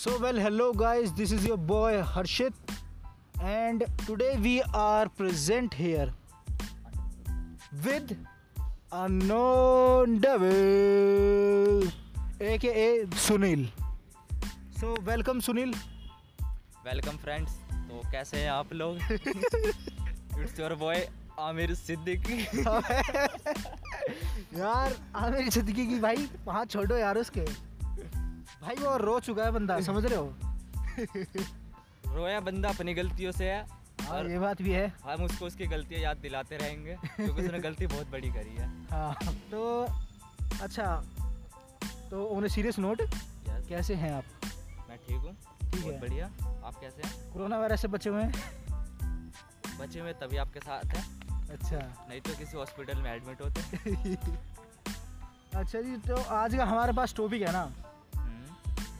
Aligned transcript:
So 0.00 0.18
well 0.18 0.38
hello 0.40 0.72
guys 0.72 1.10
this 1.10 1.32
is 1.32 1.48
your 1.48 1.58
boy 1.58 2.00
Harshit 2.00 2.52
and 3.42 3.84
today 4.06 4.36
we 4.36 4.60
are 4.60 5.08
present 5.08 5.74
here 5.74 6.12
with 7.74 8.26
unknown 8.92 10.16
A 12.42 12.58
K 12.58 12.68
A 12.68 13.06
Sunil 13.14 13.66
so 14.80 14.96
welcome 15.00 15.40
Sunil 15.40 15.74
welcome 16.86 17.16
friends 17.16 17.52
तो 17.52 18.10
कैसे 18.12 18.36
हैं 18.36 18.50
आप 18.50 18.72
लोग? 18.72 18.96
It's 18.96 20.60
your 20.60 20.74
boy 20.74 21.08
Aamir 21.40 21.74
Siddiqui 21.74 22.42
यार 24.60 24.96
आमिर 25.16 25.50
सिद्दीकी 25.50 25.86
की 25.86 25.98
भाई 25.98 26.28
वहाँ 26.44 26.64
छोड़ो 26.64 26.96
यार 26.96 27.18
उसके। 27.18 27.69
भाई 28.62 28.74
वो 28.76 28.96
रो 28.96 29.18
चुका 29.20 29.44
है 29.44 29.50
बंदा 29.50 29.80
समझ 29.80 30.04
रहे 30.04 30.18
हो? 30.18 30.34
रोया 32.14 32.40
बंदा 32.40 32.68
अपनी 32.68 32.94
गलतियों 32.94 33.32
से 33.32 33.50
है 33.50 33.60
हाँ 34.00 34.16
और 34.18 34.30
ये 34.30 34.38
बात 34.38 34.62
भी 34.62 34.70
है। 34.72 34.86
हम 35.04 35.22
उसको 35.24 35.46
उसकी 35.46 35.66
गलतियाँ 35.66 36.02
याद 36.02 36.16
दिलाते 36.16 36.56
रहेंगे 36.56 36.96
क्योंकि 37.16 37.42
उसने 37.42 37.58
गलती 37.58 37.86
बहुत 37.86 38.10
बड़ी 38.10 38.28
करी 38.28 38.54
है। 38.56 38.68
हाँ 38.90 39.14
तो 39.50 39.62
अच्छा 40.62 40.86
तो 42.10 42.26
ऑन 42.36 42.48
सीरियस 42.48 42.78
नोट 42.78 43.02
कैसे 43.68 43.94
हैं 43.94 44.12
आप? 44.12 44.24
मैं 44.88 44.98
ठीक 44.98 45.16
हूँ। 45.16 45.34
ठीक 45.72 45.84
है। 45.84 46.00
बढ़िया। 46.00 46.26
आप 46.66 46.74
कैसे 46.80 47.02
हैं? 47.02 47.32
कोरोना 47.32 47.58
वायरस 47.58 47.82
से 47.82 47.88
बचे 47.88 48.10
हुए 48.10 48.22
हैं? 48.22 48.32
बचे 49.80 50.00
हुए 50.00 50.12
तभी 50.12 50.36
आपके 50.36 50.60
साथ 50.60 50.84
हैं। 50.84 51.04
अच्छा। 51.50 51.76
नहीं 52.08 52.20
तो 52.20 52.34
किसी 52.38 52.56
हॉस्पिटल 52.56 52.98
में 53.02 53.10
एडमिट 53.12 53.40
होते। 53.40 53.60
अच्छा 55.58 55.80
जी 55.80 55.96
तो 56.08 56.16
आज 56.16 56.54
का 56.54 56.64
हमारे 56.64 56.92
पास 56.92 57.14
टॉपिक 57.16 57.42
है 57.42 57.52
ना। 57.52 57.64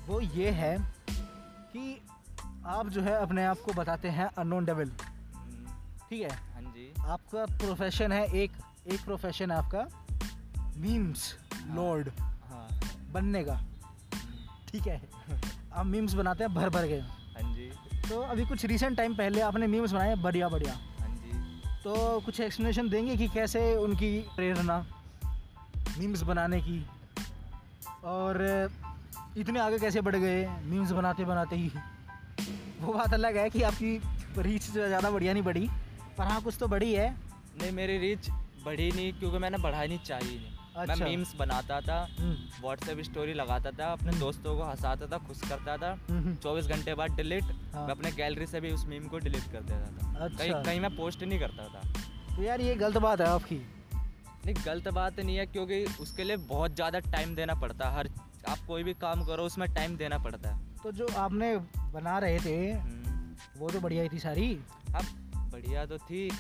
वो 0.06 0.20
ये 0.20 0.50
है 0.50 0.76
कि 1.72 2.00
आप 2.66 2.88
जो 2.88 3.02
है 3.02 3.14
अपने 3.22 3.44
आप 3.44 3.58
को 3.58 3.72
बताते 3.72 4.08
हैं 4.08 4.26
अननोन 4.38 4.64
डेवल 4.64 4.90
हम्म, 5.34 5.66
ठीक 6.10 6.22
है? 6.22 6.30
हाँ 6.54 6.62
जी। 6.62 6.92
आपका 7.04 7.44
प्रोफेशन 7.46 8.12
है 8.12 8.24
एक 8.34 8.52
एक 8.92 9.04
प्रोफेशन 9.04 9.50
है 9.50 9.56
आपका 9.56 9.86
मीम्स 10.76 11.34
लॉर्ड 11.70 12.08
हाँ। 12.48 12.68
बनने 13.12 13.44
का। 13.44 13.54
हम्म, 13.54 14.68
ठीक 14.68 14.86
है? 14.86 15.00
आप 15.72 15.86
मीम्स 15.86 16.14
बनाते 16.14 16.44
हैं 16.44 16.54
भर 16.54 16.68
भर 16.68 16.86
के। 16.88 16.94
हाँ 16.94 17.54
जी। 17.54 17.70
तो 18.08 18.20
अभी 18.20 18.46
कुछ 18.46 18.64
रिसेंट 18.64 18.96
टाइम 18.96 19.14
पहले 19.14 19.40
आपने 19.40 19.66
मीम्स 19.66 19.92
बनाए 19.92 20.14
बढ़िया 20.16 20.48
बढ़िया। 20.48 20.72
हाँ 21.00 21.08
जी। 21.08 21.32
तो 21.84 22.20
कुछ 22.20 22.40
एक्सप्लेनेशन 22.40 22.88
देंगे 22.88 23.16
कि 23.16 23.28
कैसे 23.28 23.76
उनकी 23.76 24.18
प्रेरणा 24.36 24.86
मीम्स 25.98 26.22
बनाने 26.22 26.60
की? 26.60 26.86
और 28.04 28.36
इतने 29.36 29.60
आगे 29.60 29.78
कैसे 29.78 30.00
बढ़ 30.00 30.16
गए? 30.16 30.46
मीम्स 30.64 30.90
बनाते 30.92 31.24
बनाते 31.24 31.56
ही। 31.56 31.70
वो 32.80 32.92
बात 32.92 33.14
अलग 33.14 33.36
है 33.36 33.48
कि 33.50 33.62
आपकी 33.62 33.96
रीच 34.38 34.70
जो 34.70 34.86
ज़्यादा 34.86 35.10
बढ़िया 35.10 35.32
नहीं 35.32 35.42
बढ़ी। 35.42 35.68
पर 36.18 36.24
हाँ 36.24 36.40
कुछ 36.42 36.56
तो 36.60 36.68
बढ़ी 36.68 36.92
है। 36.92 37.10
नहीं 37.60 37.72
मेरी 37.72 37.98
रीच 37.98 38.30
बढ़ी 38.64 38.90
नहीं 38.92 39.12
क्योंकि 39.12 39.38
मैंने 39.38 39.58
बढ़ानी 39.58 39.98
चाहिए 39.98 40.38
नहीं। 40.38 40.58
अच्छा। 40.76 40.94
मैं 40.94 41.10
मीम्स 41.10 41.34
बनाता 41.36 41.80
था 41.80 41.96
हम्म, 42.18 42.34
व्हाट्सएप 42.62 43.00
स्टोरी 43.04 43.32
लगाता 43.34 43.70
था 43.70 43.86
अपने 43.92 44.12
दोस्तों 44.18 44.56
को 44.56 44.64
हंसाता 44.64 45.06
था 45.06 45.18
खुश 45.18 45.40
करता 45.48 45.76
था। 45.76 45.90
हम्म, 46.10 46.34
चौबीस 46.36 46.66
घंटे 46.66 46.94
बाद 46.94 47.16
डिलीट 47.16 47.44
हाँ। 47.74 47.86
मैं 47.86 47.90
अपने 47.90 48.12
गैलरी 48.12 48.46
से 48.46 48.60
भी 48.60 48.70
उस 48.72 48.86
मीम 48.86 49.06
को 49.08 49.18
डिलीट 49.18 49.52
कर 49.52 49.62
देता 49.62 49.90
था। 49.96 50.24
अच्छा। 50.24 50.36
कहीं 50.38 50.62
कहीं 50.64 50.80
मैं 50.80 50.94
पोस्ट 50.96 51.22
नहीं 51.22 51.38
करता 51.38 51.68
था। 51.68 51.82
तो 52.36 52.42
यार 52.42 52.60
ये 52.60 52.74
गलत 52.74 52.96
बात 52.98 53.20
है 53.20 53.26
आपकी। 53.26 53.56
नहीं 54.46 54.54
गलत 54.66 54.88
बात 54.88 55.20
नहीं 55.20 55.36
है 55.36 55.46
क्योंकि 55.46 55.84
उसके 56.00 56.24
लिए 56.24 56.36
बहुत 56.48 56.74
ज़्यादा 56.74 56.98
टाइम 57.10 57.34
देना 57.34 57.54
पड़ता 57.54 57.90
हर 57.90 58.08
आप 58.48 58.58
कोई 58.66 58.82
भी 58.82 58.94
काम 58.94 59.24
करो 59.24 59.44
उसमें 59.44 59.72
टाइम 59.74 59.96
देना 59.96 60.18
पड़ता 60.18 60.50
है। 60.50 60.76
तो 60.76 60.92
जो 60.92 61.06
आपने 61.16 61.56
बना 61.90 62.18
रहे 62.18 62.38
थे 62.40 62.72
हम्म, 62.72 63.36
वो 63.60 63.70
तो 63.70 63.80
बढ़िया 63.80 64.02
ही 64.02 64.08
थी 64.08 64.18
सारी? 64.18 64.60
अब 64.94 65.04
बढ़िया 65.52 65.86
तो 65.86 65.98
थी 65.98 66.30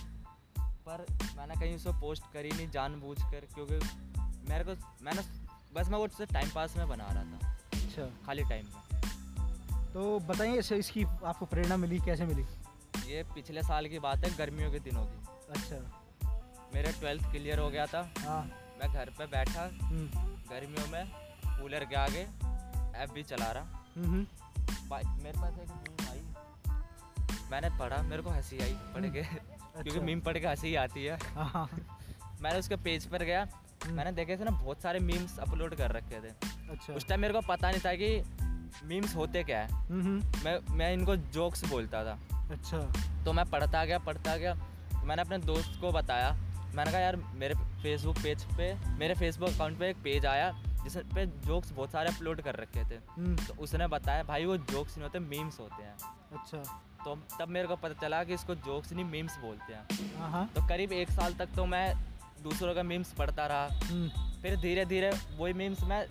पर 0.58 1.04
मैंने 1.36 1.54
कहीं 1.54 1.76
उसको 1.76 1.92
पोस्ट 1.92 2.22
करी 2.32 2.50
नहीं 2.50 2.70
जानबूझ 2.70 3.22
कर 3.22 3.46
क्योंकि 3.54 3.74
मेरे 4.50 4.64
को 4.64 4.74
मैंने 5.02 5.22
बस 5.74 5.88
मैं 5.88 5.98
वो 5.98 6.06
टाइम 6.06 6.50
पास 6.54 6.76
में 6.76 6.88
बना 6.88 7.06
रहा 7.06 7.24
था 7.24 7.56
अच्छा। 7.72 8.02
खाली 8.26 8.42
टाइम 8.42 8.66
में। 8.66 9.92
तो 9.92 10.18
बताइए 10.18 10.58
इससे 10.58 10.76
इसकी 10.76 11.04
आपको 11.04 11.46
प्रेरणा 11.46 11.76
मिली 11.76 11.98
कैसे 11.98 12.26
मिली? 12.26 12.42
ये 13.12 13.22
पिछले 13.22 13.62
साल 13.62 13.88
की 13.88 13.98
बात 13.98 14.24
है 14.24 14.36
गर्मियों 14.36 14.72
के 14.72 14.78
दिनों 14.78 15.04
की। 15.04 15.26
अच्छा। 15.50 16.02
मेरा 16.74 16.90
ट्वेल्थ 16.90 17.30
क्लियर 17.30 17.58
हो 17.58 17.70
गया 17.70 17.86
था। 17.86 18.10
हाँ। 18.18 18.42
मैं 18.80 18.92
घर 18.92 19.10
पे 19.18 19.26
बैठा 19.26 19.70
हम्म, 19.82 20.06
गर्मियों 20.50 20.86
में 20.88 21.29
कूलर 21.60 21.84
के 21.84 21.96
आगे 21.96 22.20
ऐप 22.98 23.10
भी 23.14 23.22
चला 23.22 23.52
रहा। 23.52 23.64
हम्म, 23.96 24.06
हम्म, 24.06 24.26
भाई 24.88 25.02
मेरे 25.02 25.40
पास 25.40 25.54
एक 25.54 25.68
मीम 25.68 26.10
आई। 26.10 26.20
मैंने 27.50 27.78
पढ़ा 27.78 28.02
मेरे 28.02 28.22
को 28.22 28.30
हँसी 28.30 28.58
आई 28.58 28.72
पढ़ 28.72 29.02
के। 29.02 29.22
क्योंकि 29.22 29.90
अच्छा। 29.90 30.00
मीम 30.00 30.20
पढ़ 30.20 30.38
के 30.38 30.46
हँसी 30.46 30.74
आती 30.74 31.04
है। 31.04 31.18
हाँ, 31.34 31.44
हाँ, 31.44 31.68
मैंने 32.40 32.58
उसके 32.58 32.76
पेज 32.76 33.06
पर 33.06 33.22
गया। 33.22 33.46
हम्म। 33.84 33.94
मैंने 33.94 34.12
देखे 34.12 34.36
थे 34.36 34.44
ना 34.44 34.50
बहुत 34.50 34.82
सारे 34.82 34.98
मीम्स 34.98 35.38
अपलोड 35.38 35.74
कर 35.74 35.92
रखे 35.92 36.20
थे। 36.20 36.48
अच्छा। 36.70 36.92
उस 36.92 37.08
टाइम 37.08 37.20
मेरे 37.20 37.34
को 37.34 37.40
पता 37.40 37.70
नहीं 37.70 37.80
था 37.80 37.94
कि 37.94 38.22
मीम्स 38.84 39.16
होते 39.16 39.44
क्या 39.44 39.60
है। 39.60 39.68
हम्म, 39.72 40.02
हम्म, 40.02 40.32
मैं 40.44 40.76
मैं 40.76 40.92
इनको 40.92 41.16
जोक्स 41.16 41.64
बोलता 41.64 42.04
था। 42.04 42.18
अच्छा। 42.50 42.78
तो 43.24 43.32
मैं 43.32 43.46
पढ़ता 43.46 43.84
गया 43.84 43.98
पढ़ता 43.98 44.36
गया। 44.36 44.54
तो 44.54 45.06
मैंने 45.06 45.22
अपने 45.22 45.38
दोस्त 45.38 45.80
को 45.80 45.92
बताया। 45.92 46.32
मैंने 46.74 46.90
कहा 46.90 47.00
यार 47.00 47.16
मेरे 47.16 47.54
फेसबुक 47.54 48.16
पेज 48.16 48.44
पे 48.44 48.74
मेरे 48.88 49.14
फेसबुक 49.14 49.48
अकाउंट 49.48 49.78
पे 49.78 49.90
एक 49.90 49.96
पेज 49.96 50.26
आया। 50.26 50.62
जिस 50.82 50.96
पे 51.14 51.26
जोक्स 51.46 51.70
बहुत 51.70 51.90
सारे 51.90 52.08
अपलोड 52.08 52.40
कर 52.40 52.56
रखे 52.56 52.84
थे। 52.84 52.98
हम्म, 53.10 53.36
तो 53.36 53.54
उसने 53.54 53.86
बताया 53.86 54.22
भाई 54.22 54.44
वो 54.44 54.56
जोक्स 54.56 54.96
नहीं 54.96 55.02
होते 55.02 55.18
मीम्स 55.18 55.58
होते 55.60 55.82
हैं। 55.82 55.96
अच्छा। 56.32 56.58
तो 57.04 57.14
तब 57.38 57.48
मेरे 57.48 57.68
को 57.68 57.76
पता 57.76 58.00
चला 58.00 58.22
कि 58.24 58.34
इसको 58.34 58.54
जोक्स 58.56 58.92
नहीं 58.92 59.04
मीम्स 59.04 59.36
बोलते 59.38 59.72
हैं। 59.72 60.16
हाँ 60.18 60.30
हाँ। 60.30 60.46
तो 60.46 60.66
करीब 60.68 60.92
एक 60.92 61.10
साल 61.10 61.34
तक 61.34 61.48
तो 61.56 61.66
मैं 61.66 61.94
दूसरों 62.42 62.74
का 62.74 62.82
मीम्स 62.82 63.12
पढ़ता 63.12 63.46
रहा। 63.46 63.66
हम्म, 63.84 64.08
फिर 64.42 64.56
धीरे 64.60 64.84
धीरे 64.84 65.10
वही 65.38 65.52
मीम्स 65.52 65.82
मैं 65.84 66.06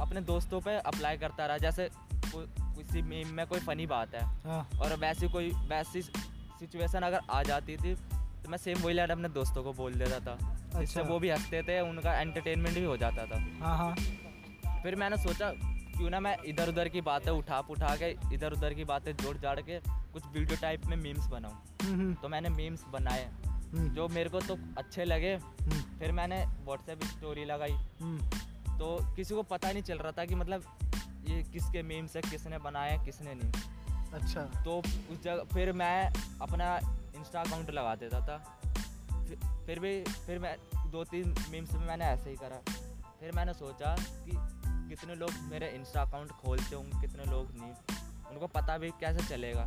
अपने 0.00 0.20
दोस्तों 0.22 0.60
पे 0.60 0.76
अप्लाई 0.78 1.16
करता 1.16 1.46
रहा। 1.46 1.58
जैसे 1.58 1.88
किसी 2.26 3.02
मीम 3.02 3.28
में 3.28 3.46
कोई 3.46 3.60
फ़नी 3.60 3.86
बात 3.86 4.14
है 4.14 4.24
हाँ। 4.44 4.68
और 4.80 4.94
वैसी 4.96 5.28
कोई 5.28 5.50
वैसी 5.68 6.02
सिचुएशन 6.02 7.02
अगर 7.02 7.20
आ 7.30 7.42
जाती 7.42 7.76
थी 7.76 7.94
तो 7.94 8.50
मैं 8.50 8.58
सेम 8.58 8.78
वही 8.78 8.94
लाइन 8.94 9.10
अपने 9.10 9.28
दोस्तों 9.28 9.62
को 9.64 9.72
बोल 9.72 9.94
देता 9.94 10.18
था। 10.20 10.56
अच्छा। 10.76 11.02
वो 11.02 11.18
भी 11.18 11.30
हँसते 11.30 11.62
थे 11.62 11.80
उनका 11.80 12.20
एंटरटेनमेंट 12.20 12.78
भी 12.78 12.84
हो 12.84 12.96
जाता 12.96 13.26
था। 13.26 13.46
हाँ 13.62 13.78
हाँ। 13.78 13.96
फिर 14.82 14.96
मैंने 14.96 15.16
सोचा 15.16 15.52
क्यों 15.96 16.10
ना 16.10 16.20
मैं 16.20 16.36
इधर 16.46 16.68
उधर 16.68 16.88
की 16.88 17.00
बातें 17.00 17.30
उठा 17.30 17.60
पुठा 17.60 17.96
के 17.96 18.34
इधर 18.34 18.52
उधर 18.52 18.74
की 18.74 18.84
बातें 18.84 19.12
जोड़ 19.16 19.36
जाड़ 19.36 19.60
के 19.60 19.80
कुछ 19.88 20.22
वीडियो 20.26 20.58
टाइप 20.62 20.86
में 20.86 20.96
मीम्स 20.96 21.26
बनाऊँ। 21.26 21.62
हम्म, 21.82 21.94
हम्म, 21.94 22.14
तो 22.14 22.28
मैंने 22.28 22.48
मीम्स 22.48 22.84
बनाए। 22.88 23.30
हम्म, 23.46 23.88
जो 23.88 24.08
मेरे 24.08 24.30
को 24.30 24.40
तो 24.40 24.58
अच्छे 24.78 25.04
लगे। 25.04 25.38
फिर 25.98 26.12
मैंने 26.12 26.46
व्हाट्सएप 26.46 27.04
स्टोरी 27.04 27.44
लगाई। 27.44 27.76
तो 28.78 29.14
किसी 29.14 29.34
को 29.34 29.42
पता 29.42 29.72
नहीं 29.72 29.82
चल 29.82 29.98
रहा 29.98 30.12
था 30.12 30.24
कि 30.24 30.34
मतलब 30.34 30.62
ये 31.28 31.42
किसके 31.42 31.82
मीम्स 31.82 32.16
है 32.16 32.22
किसने 32.22 32.58
बनाए 32.58 33.04
किसने 33.04 33.34
नहीं। 33.34 33.52
अच्छा। 34.12 34.40
तो 34.40 34.78
उस 35.10 35.22
जगह 35.22 35.44
फिर 35.54 35.72
मैं 35.72 36.12
अपना 36.42 36.78
इंस्टा 37.16 37.40
अकाउंट 37.40 37.70
लगा 37.70 37.94
देता 37.94 38.20
था। 38.20 38.59
फिर, 39.66 39.78
भी 39.78 40.02
फिर 40.04 40.38
मैं 40.38 40.56
दो 40.90 41.04
तीन 41.04 41.34
मीम्स 41.50 41.72
में 41.72 41.86
मैंने 41.86 42.04
ऐसे 42.04 42.30
ही 42.30 42.36
करा। 42.36 42.60
फिर 43.20 43.32
मैंने 43.32 43.54
सोचा 43.54 43.96
कि 44.00 44.32
कितने 44.88 45.14
लोग 45.14 45.30
मेरे 45.42 45.68
इंस्टा 45.68 46.02
अकाउंट 46.02 46.30
खोलते 46.30 46.76
होंगे 46.76 47.00
कितने 47.00 47.24
लोग 47.24 47.50
नहीं। 47.56 47.72
उनको 48.30 48.46
पता 48.46 48.78
भी 48.78 48.90
कैसे 48.90 49.26
चलेगा। 49.26 49.64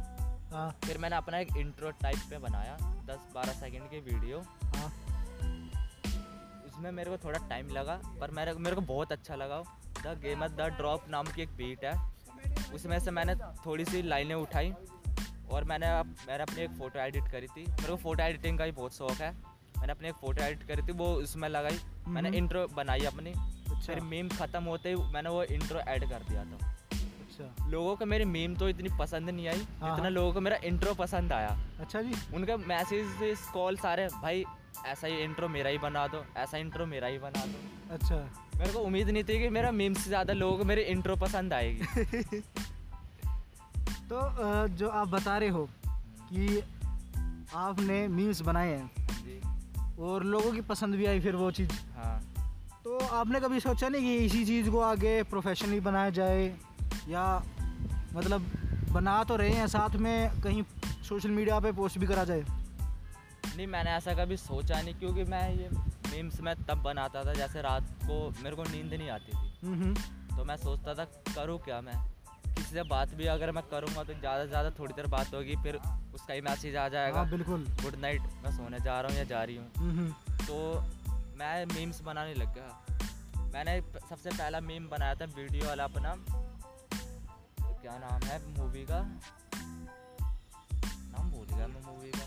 हाँ। 0.53 0.69
फिर 0.85 0.97
मैंने 0.97 1.15
अपना 1.15 1.37
एक 1.37 1.55
इंट्रो 1.57 1.91
टाइप 1.91 2.17
पे 2.29 2.37
बनाया 2.37 2.75
दस 3.05 3.19
बारह 3.35 3.51
सेकंड 3.51 3.89
की 3.89 3.99
वीडियो 3.99 4.39
हाँ। 4.63 4.87
उसमें 6.65 6.91
मेरे 6.91 7.11
को 7.11 7.17
थोड़ा 7.17 7.47
टाइम 7.47 7.69
लगा 7.69 7.99
पर 8.21 8.31
मेरे 8.31 8.53
मेरे 8.53 8.75
को 8.75 8.81
बहुत 8.81 9.11
अच्छा 9.11 9.35
लगा। 9.35 9.61
द 10.03 10.19
गेमर 10.21 10.49
द 10.49 10.61
ड्रॉप 10.77 11.09
नाम 11.09 11.27
की 11.27 11.41
एक 11.41 11.49
बीट 11.49 11.85
है। 11.85 11.93
उसमें 12.73 12.99
से 12.99 13.11
मैंने 13.11 13.35
थोड़ी 13.35 13.85
सी 13.85 14.01
लाइनें 14.01 14.35
उठाई 14.35 14.73
और 15.51 15.63
मैंने 15.63 15.87
मैंने 16.27 16.43
अपनी 16.43 16.61
एक 16.61 16.71
फ़ोटो 16.71 16.99
एडिट 16.99 17.31
करी 17.31 17.47
थी। 17.47 17.65
मेरे 17.71 17.87
को 17.87 17.95
फ़ोटो 17.95 18.23
एडिटिंग 18.23 18.57
का 18.57 18.65
भी 18.65 18.71
बहुत 18.71 18.95
शौक 18.95 19.11
है। 19.11 19.52
मैंने 19.83 19.93
अपनी 19.93 20.07
एक 20.07 20.15
फ़ोटो 20.15 20.43
एडिट 20.43 20.61
करी 20.67 20.81
थी 20.81 20.91
वो 20.91 21.05
उसमें 21.13 21.47
लगाई 21.49 21.77
मैंने 22.07 22.29
हम्म। 22.29 22.37
इंट्रो 22.37 22.67
बनाई 22.75 22.99
अपनी। 23.05 23.29
अच्छा। 23.29 23.93
फिर 23.93 23.99
मीम 24.01 24.27
ख़त्म 24.29 24.63
होते 24.63 24.89
ही 24.89 24.95
मैंने 25.13 25.29
वो 25.29 25.43
इंट्रो 25.43 25.79
ऐड 25.79 26.03
कर 26.09 26.23
दिया 26.29 26.43
था। 26.43 26.69
अच्छा। 26.93 27.67
लोगों 27.69 27.95
को 27.95 28.05
मेरी 28.05 28.25
मीम 28.25 28.55
तो 28.55 28.69
इतनी 28.69 28.89
पसंद 28.99 29.29
नहीं 29.29 29.47
आई 29.47 29.57
हाँ, 29.57 29.65
जितना 29.65 30.03
हाँ। 30.03 30.09
लोगों 30.09 30.33
को 30.33 30.41
मेरा 30.41 30.57
इंट्रो 30.63 30.93
पसंद 30.93 31.33
आया। 31.33 31.57
अच्छा 31.79 32.01
जी। 32.01 32.13
उनका 32.35 32.57
मैसेज 32.57 33.37
कॉल 33.53 33.77
सारे 33.77 34.07
भाई 34.21 34.45
ऐसा 34.85 35.07
ही 35.07 35.17
इंट्रो 35.23 35.47
मेरा 35.47 35.69
ही 35.69 35.77
बना 35.77 36.07
दो 36.07 36.25
ऐसा 36.37 36.57
इंट्रो 36.57 36.85
मेरा 36.85 37.07
ही 37.07 37.19
बना 37.19 37.45
दो। 37.45 37.93
अच्छा। 37.93 38.15
मेरे 38.57 38.73
को 38.73 38.79
उम्मीद 38.79 39.09
नहीं 39.09 39.23
थी 39.23 39.39
कि 39.39 39.49
मेरा 39.49 39.71
मीम 39.71 39.93
से 39.93 40.09
ज़्यादा 40.09 40.33
लोगों 40.33 40.57
को 40.57 40.63
मेरी 40.63 40.81
इंट्रो 40.81 41.15
पसंद 41.15 41.53
आएगी। 41.53 41.83
तो 44.09 44.67
जो 44.67 44.89
आप 44.89 45.07
बता 45.07 45.37
रहे 45.37 45.49
हो 45.49 45.69
कि 46.23 46.63
आपने 47.55 48.07
मीम्स 48.07 48.41
बनाए 48.41 48.69
हैं 48.69 49.02
और 49.99 50.23
लोगों 50.23 50.51
की 50.51 50.61
पसंद 50.61 50.95
भी 50.95 51.05
आई 51.05 51.19
फिर 51.19 51.35
वो 51.35 51.51
चीज़। 51.51 51.71
हाँ। 51.71 52.21
तो 52.83 52.97
आपने 52.97 53.39
कभी 53.39 53.59
सोचा 53.59 53.89
नहीं 53.89 54.01
कि 54.01 54.15
इसी 54.15 54.45
चीज़ 54.45 54.69
को 54.69 54.79
आगे 54.79 55.23
प्रोफेशनली 55.23 55.79
बनाया 55.79 56.09
जाए? 56.09 56.55
या 57.09 57.43
मतलब 58.13 58.41
बना 58.91 59.23
तो 59.23 59.35
रहे 59.35 59.49
हैं 59.49 59.67
साथ 59.67 59.95
में 59.95 60.41
कहीं 60.41 60.63
सोशल 61.09 61.29
मीडिया 61.29 61.59
पे 61.59 61.71
पोस्ट 61.71 61.97
भी 61.97 62.05
करा 62.05 62.23
जाए? 62.23 62.45
नहीं 63.57 63.67
मैंने 63.67 63.91
ऐसा 63.91 64.13
कभी 64.13 64.37
सोचा 64.37 64.81
नहीं 64.81 64.95
क्योंकि 64.95 65.23
मैं 65.23 65.55
ये 65.55 65.69
मीम्स 66.15 66.41
मैं 66.41 66.55
तब 66.55 66.77
बनाता 66.77 67.23
था 67.23 67.33
जैसे 67.33 67.61
रात 67.61 67.83
को 67.83 68.33
मेरे 68.43 68.55
को 68.55 68.63
नींद 68.63 68.93
नहीं 68.93 69.09
आती 69.09 69.31
थी। 69.31 69.67
हम्म। 69.67 69.93
तो 70.37 70.45
मैं 70.45 70.57
सोचता 70.57 70.93
था 70.93 71.05
करूँ 71.05 71.59
क्या 71.59 71.81
मैं? 71.81 72.12
किसी 72.55 72.73
से 72.73 72.83
बात 72.89 73.13
भी 73.15 73.25
अगर 73.27 73.51
मैं 73.51 73.63
करूँगा 73.71 74.03
तो 74.03 74.13
ज़्यादा 74.13 74.43
से 74.43 74.49
ज़्यादा 74.49 74.69
थोड़ी 74.79 74.93
देर 74.93 75.07
बात 75.07 75.33
होगी 75.33 75.55
फिर 75.63 75.79
उसका 76.15 76.33
ही 76.33 76.41
मैसेज 76.41 76.75
आ 76.75 76.87
जाएगा। 76.89 77.17
हाँ 77.17 77.29
बिल्कुल। 77.29 77.65
गुड 77.81 77.95
नाइट 77.99 78.21
मैं 78.43 78.51
सोने 78.51 78.79
जा 78.79 78.99
रहा 79.01 79.11
हूँ 79.11 79.17
या 79.17 79.23
जा 79.25 79.43
रही 79.43 79.55
हूँ। 79.55 79.71
हम्म 79.77 80.11
तो 80.45 80.57
मैं 81.37 81.65
मीम्स 81.65 82.01
बनाने 82.01 82.33
लग 82.33 82.53
गया। 82.55 83.49
मैंने 83.53 83.79
सबसे 84.09 84.29
पहला 84.29 84.59
मीम 84.61 84.87
बनाया 84.89 85.15
था 85.15 85.25
वीडियो 85.35 85.67
वाला 85.67 85.83
अपना। 85.83 86.15
क्या 87.81 87.97
नाम 87.99 88.27
है 88.27 88.39
मूवी 88.49 88.83
का? 88.85 88.99
नाम 91.11 91.31
भूल 91.31 91.45
गया 91.47 91.67
मैं 91.67 91.81
मूवी 91.81 92.11
का। 92.11 92.25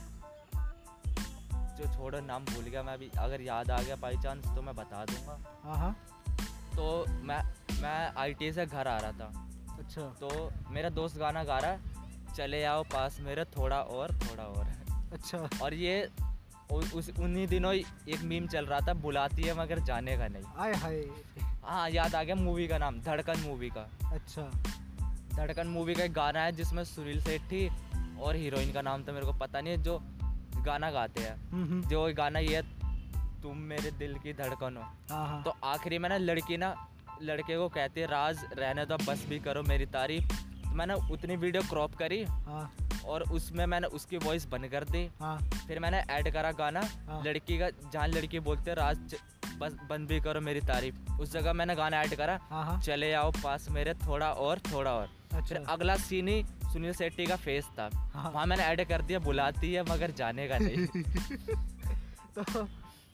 जो 1.77 1.93
छोड़ो 1.95 2.21
नाम 2.21 2.45
भूल 2.45 2.65
गया 2.65 2.83
मैं 2.83 2.93
अभी 2.95 3.11
अगर 3.19 3.41
याद 3.43 3.71
आ 3.71 3.81
गया 3.81 3.97
बाई 3.97 4.17
चांस 4.17 4.45
तो 4.47 4.63
मैं 4.63 4.75
बता 4.77 5.05
दूँगा। 5.05 5.39
हाँ 5.65 5.77
हाँ। 5.79 5.93
तो 6.77 6.85
मैं 7.23 7.43
मैं 7.83 8.13
आईटी 8.17 8.53
से 8.53 8.67
घर 8.67 8.89
आ 8.89 8.97
रहा 8.99 9.13
था। 9.13 9.29
अच्छा। 9.79 10.03
तो 10.21 10.51
मेरा 10.71 10.89
दोस्त 10.91 11.19
गाना 11.19 11.45
गा 11.45 11.59
रहा 11.59 11.71
है 11.71 12.35
चले 12.37 12.65
आओ 12.65 12.83
पास 12.83 13.19
मेरे 13.21 13.45
थोड़ा 13.45 13.81
और 13.81 14.15
थोड़ा 14.15 14.45
और। 14.45 14.67
अच्छा। 15.13 15.49
और 15.63 15.75
ये 15.75 16.09
उस 16.73 17.11
उन्हीं 17.19 17.47
दिनों 17.47 17.75
एक 17.75 18.23
मीम 18.23 18.47
चल 18.47 18.67
रहा 18.67 18.81
था 18.81 18.95
बुलाती 18.95 19.43
है 19.43 19.59
मगर 19.59 19.79
जाने 19.79 20.17
का 20.17 20.29
नहीं। 20.29 20.45
आय 20.59 20.75
हाय। 20.75 21.05
हाँ 21.65 21.91
याद 21.91 22.15
आ 22.15 22.23
गया 22.23 22.35
मूवी 22.35 22.69
का 22.69 22.79
नाम 22.79 23.01
धड़कन 23.01 23.41
मूवी 23.41 23.71
का। 23.71 23.89
अच्छा। 24.13 24.43
धड़कन 25.37 25.67
मूवी 25.67 25.95
का 25.95 26.05
एक 26.05 26.13
गाना 26.13 26.41
है 26.41 26.53
जिसमें 26.53 26.85
सुनील 26.85 27.21
सेट्टी 27.23 27.69
और 28.21 28.37
हीरोइन 28.37 28.73
का 28.73 28.83
नाम 28.83 29.03
तो 29.03 29.13
मेरे 29.13 29.27
को 29.27 29.33
पता 29.33 29.61
नहीं 29.61 29.77
है 29.77 29.83
जो 29.83 29.99
गाना 30.63 30.91
गाते 30.91 31.21
हैं। 31.21 31.51
हम्म 31.51 31.65
हम्म, 31.65 31.83
जो 31.83 32.15
गाना 32.15 32.39
ये 32.39 32.57
है, 32.57 32.63
तुम 33.43 33.57
मेरे 33.57 33.91
दिल 33.91 34.19
की 34.19 34.33
धड़कन 34.33 34.77
हो। 34.77 35.15
हाँ 35.15 35.27
हाँ। 35.29 35.43
तो 35.43 35.55
आखिरी 35.65 35.99
में 35.99 36.09
ना 36.09 36.17
लड़की 36.17 36.57
ना 36.57 36.89
लड़के 37.23 37.57
को 37.57 37.69
कहती 37.69 38.01
है 38.01 38.07
राज 38.07 38.39
रहने 38.59 38.87
दो 38.87 38.97
बस 38.97 39.27
भी 39.29 39.39
करो 39.39 39.63
मेरी 39.63 39.87
तारीफ़। 39.87 40.25
तो 40.29 40.75
मैंने 40.75 40.95
उतनी 40.95 41.37
वीडियो 41.37 41.63
क्रॉप 41.63 41.95
करी 41.95 42.25
हाँ। 42.25 42.77
और 43.07 43.23
उसमें 43.23 43.67
मैंने 43.67 43.87
उसकी 43.87 44.17
वॉइस 44.17 44.47
बंद 44.47 44.69
कर 44.69 44.85
दी। 44.85 45.11
हाँ। 45.21 45.39
फिर 45.69 45.79
मैंने 45.79 45.99
ऐड 45.99 46.33
करा 46.33 46.53
गाना। 46.53 46.81
हाँ। 46.81 47.25
लड़की 47.25 47.59
का 47.59 47.71
जहाँ 47.71 48.09
लड़की 48.09 48.41
बोलते 48.41 48.75
राज 48.75 49.15
बस 49.59 49.77
बंद 49.91 50.09
भी 50.09 50.21
करो 50.21 50.41
मेरी 50.41 50.61
तारीफ़। 50.61 51.13
उस 51.21 51.33
जगह 51.33 51.53
मैंने 51.53 51.75
गाना 51.75 52.03
ऐड 52.03 52.15
करा। 52.15 52.39
हाँ 52.43 52.65
हाँ। 52.65 52.81
चले 52.81 53.13
आओ 53.13 53.31
पास 53.31 53.69
मेरे 53.71 53.95
थोड़ा 53.95 54.33
और 54.33 54.59
थोड़ा 54.59 54.93
और। 54.93 55.07
फिर 55.07 55.37
अच्छा 55.37 55.73
अगला 55.73 55.97
सीन 55.97 56.29
ही 56.29 56.45
सुनील 56.73 56.93
शेट्टी 56.93 57.27
का 57.27 57.37
फेस 57.37 57.65
था। 57.65 57.91
हाँ। 57.95 58.31
वहाँ 58.31 58.47
मैंने 58.47 58.63
ऐड 58.63 58.89
कर 58.89 59.03
दिया 59.03 59.19
बुलाती 59.19 59.73
है 59.73 59.83
मगर 59.83 60.11
जाने 60.11 60.49
का 60.49 60.59
नहीं। 60.59 60.87
तो 62.39 62.69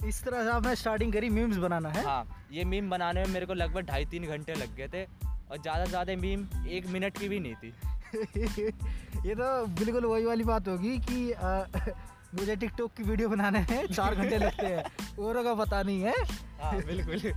इस 0.08 0.22
तरह 0.24 0.44
से 0.44 0.50
आपने 0.50 0.74
स्टार्टिंग 0.76 1.12
करी 1.12 1.28
मीम्स 1.30 1.56
बनाना 1.56 1.88
है? 1.88 2.04
हाँ 2.04 2.46
ये 2.52 2.64
मीम 2.64 2.90
बनाने 2.90 3.24
में 3.24 3.32
मेरे 3.32 3.46
को 3.46 3.54
लगभग 3.54 3.86
ढाई 3.86 4.04
तीन 4.04 4.26
घंटे 4.26 4.54
लग 4.54 4.74
गए 4.76 4.88
थे 4.88 5.04
और 5.50 5.62
ज़्यादा 5.62 5.84
से 5.84 5.90
ज़्यादा 5.90 6.16
मीम 6.16 6.46
एक 6.68 6.86
मिनट 6.86 7.18
की 7.18 7.28
भी 7.28 7.40
नहीं 7.40 7.54
थी। 7.54 7.72
ये 9.28 9.34
तो 9.34 9.66
बिल्कुल 9.66 10.04
वही 10.04 10.24
वाली 10.24 10.44
बात 10.44 10.68
होगी 10.68 10.98
कि 10.98 11.30
अ, 11.32 11.66
मुझे 12.34 12.56
टिकटॉक 12.56 12.92
की 12.96 13.02
वीडियो 13.02 13.28
बनाने 13.28 13.64
में 13.70 13.86
चार 13.92 14.14
घंटे 14.14 14.38
लगते 14.38 14.66
हैं। 14.66 14.84
औरों 15.24 15.44
का 15.44 15.54
पता 15.54 15.82
नहीं 15.82 16.02
है। 16.02 16.14
हाँ 16.60 16.76
बिल्कुल। 16.82 17.32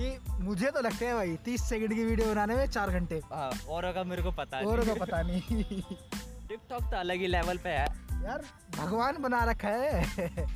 ये 0.00 0.18
मुझे 0.40 0.70
तो 0.70 0.80
लगते 0.80 1.06
हैं 1.06 1.14
भाई 1.14 1.36
तीस 1.44 1.62
सेकंड 1.62 1.94
की 1.94 2.04
वीडियो 2.04 2.28
बनाने 2.28 2.54
में 2.54 2.66
चार 2.66 2.90
घंटे। 2.90 3.20
हाँ 3.32 3.50
औरों 3.68 3.92
का 3.92 4.04
मेरे 4.04 4.22
को 4.22 4.30
पता 4.32 4.58
औरों 4.68 4.84
का 4.86 4.94
पता 5.04 5.22
नहीं। 5.22 5.62
टिकटॉक 6.48 6.82
तो 6.82 6.96
अलग 6.96 7.16
ही 7.16 7.26
लेवल 7.26 7.58
पे 7.58 7.68
है। 7.68 7.86
यार 8.24 8.42
भगवान 8.76 9.16
बना 9.22 9.42
रखा 9.44 9.68
है। 9.68 10.46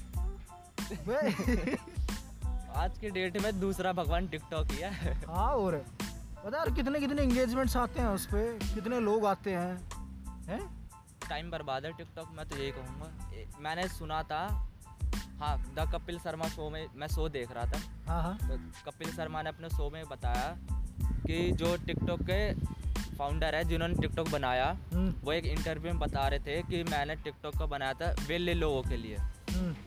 आज 2.77 2.99
के 2.99 3.11
डेट 3.11 3.37
में 3.43 3.59
दूसरा 3.61 3.93
भगवान 3.93 4.27
टिकटॉक 4.29 4.71
ही 4.71 4.77
है। 4.79 5.15
हाँ 5.29 5.53
और 5.55 5.75
पता 6.45 6.59
यार 6.59 6.71
कितने 6.71 7.01
कितने 7.01 7.23
एंगेजमेंट्स 7.23 7.77
आते 7.77 8.01
हैं 8.01 8.09
उस 8.09 8.27
पर 8.27 8.59
कितने 8.75 9.01
लोग 9.01 9.27
आते 9.27 9.51
हैं? 9.51 9.77
हैं? 10.49 10.61
टाइम 11.29 11.51
बर्बाद 11.51 11.85
है 11.85 11.93
टिकटॉक 11.93 12.29
मैं 12.37 12.47
तो 12.49 12.57
यही 12.57 12.71
कहूँगा। 12.71 13.61
मैंने 13.61 13.89
सुना 13.89 14.23
था 14.23 14.41
हाँ 15.41 15.57
द 15.79 15.91
कपिल 15.95 16.19
शर्मा 16.19 16.49
शो 16.49 16.71
में 16.71 16.87
मैं 16.97 17.09
शो 17.09 17.29
देख 17.29 17.53
रहा 17.53 17.65
था। 17.65 17.79
हाँ 18.09 18.23
हाँ। 18.23 18.37
तो 18.49 18.57
कपिल 18.91 19.11
शर्मा 19.13 19.43
ने 19.43 19.49
अपने 19.49 19.69
शो 19.69 19.91
में 19.91 20.05
बताया 20.09 20.57
कि 21.27 21.51
जो 21.53 21.77
टिकटॉक 21.87 22.21
के 22.31 22.53
फाउंडर 23.17 23.55
है 23.55 23.65
जिन्होंने 23.65 23.95
टिकटॉक 23.95 24.29
बनाया 24.29 24.77
हम्म, 24.93 25.13
वो 25.25 25.33
एक 25.33 25.45
इंटरव्यू 25.47 25.93
में 25.93 25.99
बता 26.01 26.29
रहे 26.29 26.39
थे 26.39 26.63
कि 26.63 26.83
मैंने 26.91 27.17
टिकटॉक 27.17 27.57
का 27.59 27.67
बनाया 27.67 27.93
था 27.93 28.15
वेले 28.29 28.55
लोगों 28.55 28.83
के 28.83 28.97
लिए। 28.97 29.17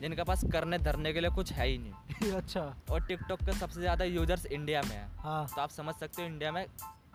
जिनके 0.01 0.24
पास 0.24 0.44
करने 0.51 0.78
धरने 0.80 1.13
के 1.13 1.19
लिए 1.19 1.30
कुछ 1.30 1.51
है 1.54 1.68
ही 1.68 1.78
नहीं। 1.78 2.31
अच्छा। 2.38 2.62
और 2.92 3.01
टिकटॉक 3.01 3.40
के 3.40 3.54
सबसे 3.54 3.80
ज़्यादा 3.80 4.06
यूज़र्स 4.06 4.46
इंडिया 4.48 4.81
में 4.81 4.96
है। 4.96 5.07
हाँ। 5.19 5.46
तो 5.56 5.62
आप 5.62 5.69
समझ 5.69 5.96
सकते 5.96 6.22
हो 6.22 6.28
इंडिया 6.28 6.51
में 6.51 6.66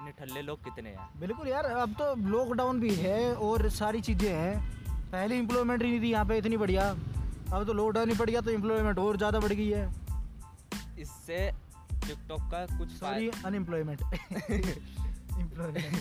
निठल्ले 0.05 0.43
लोग 0.43 0.65
कितने 0.65 0.91
हैं। 0.91 1.09
बिल्कुल 1.21 1.49
यार 1.49 1.65
अब 1.65 1.93
तो 1.99 2.15
लॉकडाउन 2.29 2.81
भी 2.81 2.95
है 2.95 3.35
और 3.35 3.69
सारी 3.73 4.01
चीज़ें 4.01 4.31
हैं। 4.31 4.57
पहले 5.11 5.37
इम्प्लॉयमेंट 5.39 5.83
ही 5.83 5.89
नहीं 5.91 6.01
थी 6.01 6.11
यहाँ 6.11 6.25
पे 6.25 6.39
इतनी 6.39 6.57
बढ़िया। 6.57 6.89
अब 7.53 7.65
तो 7.67 7.73
लॉकडाउन 7.73 8.11
ही 8.11 8.17
पड़ 8.19 8.31
गया 8.31 8.41
तो 8.41 8.51
इम्प्लॉयमेंट 8.51 8.99
और 8.99 9.17
ज़्यादा 9.17 9.41
बढ़ 9.41 9.53
गई 9.53 9.69
है। 9.69 9.89
इससे 10.99 11.51
टिकटॉक 12.07 12.41
का 12.51 12.65
कुछ 12.79 12.89
सॉरी 12.91 13.31
अनएम्प्लॉयमेंट 13.45 14.03
एम्प्लॉयमेंट 14.03 15.97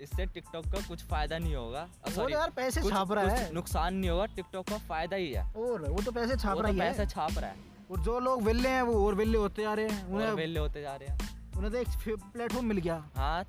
इससे 0.00 0.26
टिकटॉक 0.26 0.64
का 0.64 0.88
कुछ 0.88 1.04
फ़ायदा 1.04 1.38
नहीं 1.38 1.54
होगा। 1.54 1.88
वो 2.08 2.22
तो 2.22 2.28
यार 2.28 2.50
पैसे 2.50 2.82
कुछ- 2.82 2.96
छाप 2.96 3.12
रहा 3.12 3.24
है। 3.24 3.52
नुकसान 3.52 3.94
नहीं 3.94 4.10
होगा 4.10 4.26
टिकटॉक 4.26 4.68
का 4.68 4.78
फ़ायदा 4.78 5.16
ही 5.16 5.32
है। 5.32 5.52
और 5.52 5.90
वो 5.90 6.02
तो 6.02 6.12
पैसे 6.12 6.36
छाप 6.36 6.58
रहा 6.58 6.72
तो 6.72 6.78
है 6.78 6.92
पैसे 6.92 7.06
छाप 7.06 7.38
रहा 7.38 7.50
है। 7.50 7.56
और 7.90 8.00
जो 8.00 8.20
लोग 8.20 8.42
वेले 8.42 8.68
हैं 8.68 8.82
वो 8.82 9.06
और 9.06 9.14
वेले 9.14 9.38
होते 9.38 9.62
जा 9.62 9.74
रहे 9.74 9.88
हैं 9.88 10.06
उन्हें 10.06 10.32
वेले 10.32 10.60
होते 10.60 10.82
जा 10.82 10.96
रहे 10.96 11.12
हैं। 11.12 11.52
उन्हें 11.52 11.72
तो 11.72 11.78
एक 11.78 12.18
प्लेटफॉर्म 12.32 12.66
मिल 12.66 12.78
गया। 12.78 13.10
हाँ 13.16 13.44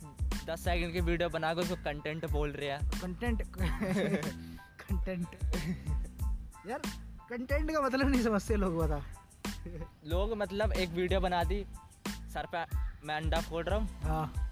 दस 0.45 0.63
सेकंड 0.63 0.94
की 0.94 0.99
वीडियो 0.99 1.29
बना 1.29 1.53
के 1.53 1.61
उसको 1.61 1.75
कंटेंट 1.75 2.31
बोल 2.31 2.50
रहे 2.50 2.69
हैं। 2.69 2.89
कंटेंट 2.89 3.41
कंटेंट 4.81 5.27
यार 6.69 6.79
कंटेंट 7.29 7.71
का 7.71 7.81
मतलब 7.81 8.07
नहीं 8.07 8.23
समझते 8.23 8.55
लोग 8.55 8.77
बता। 8.77 9.03
लोग 10.05 10.33
मतलब 10.33 10.71
एक 10.71 10.89
वीडियो 10.89 11.19
बना 11.19 11.43
दी 11.43 11.65
सर 12.07 12.45
पे 12.55 12.77
मैं 13.07 13.15
अंडा 13.15 13.41
फोड़ 13.41 13.65
रहा 13.65 13.79
हूँ। 13.79 13.89
हाँ। 14.03 14.47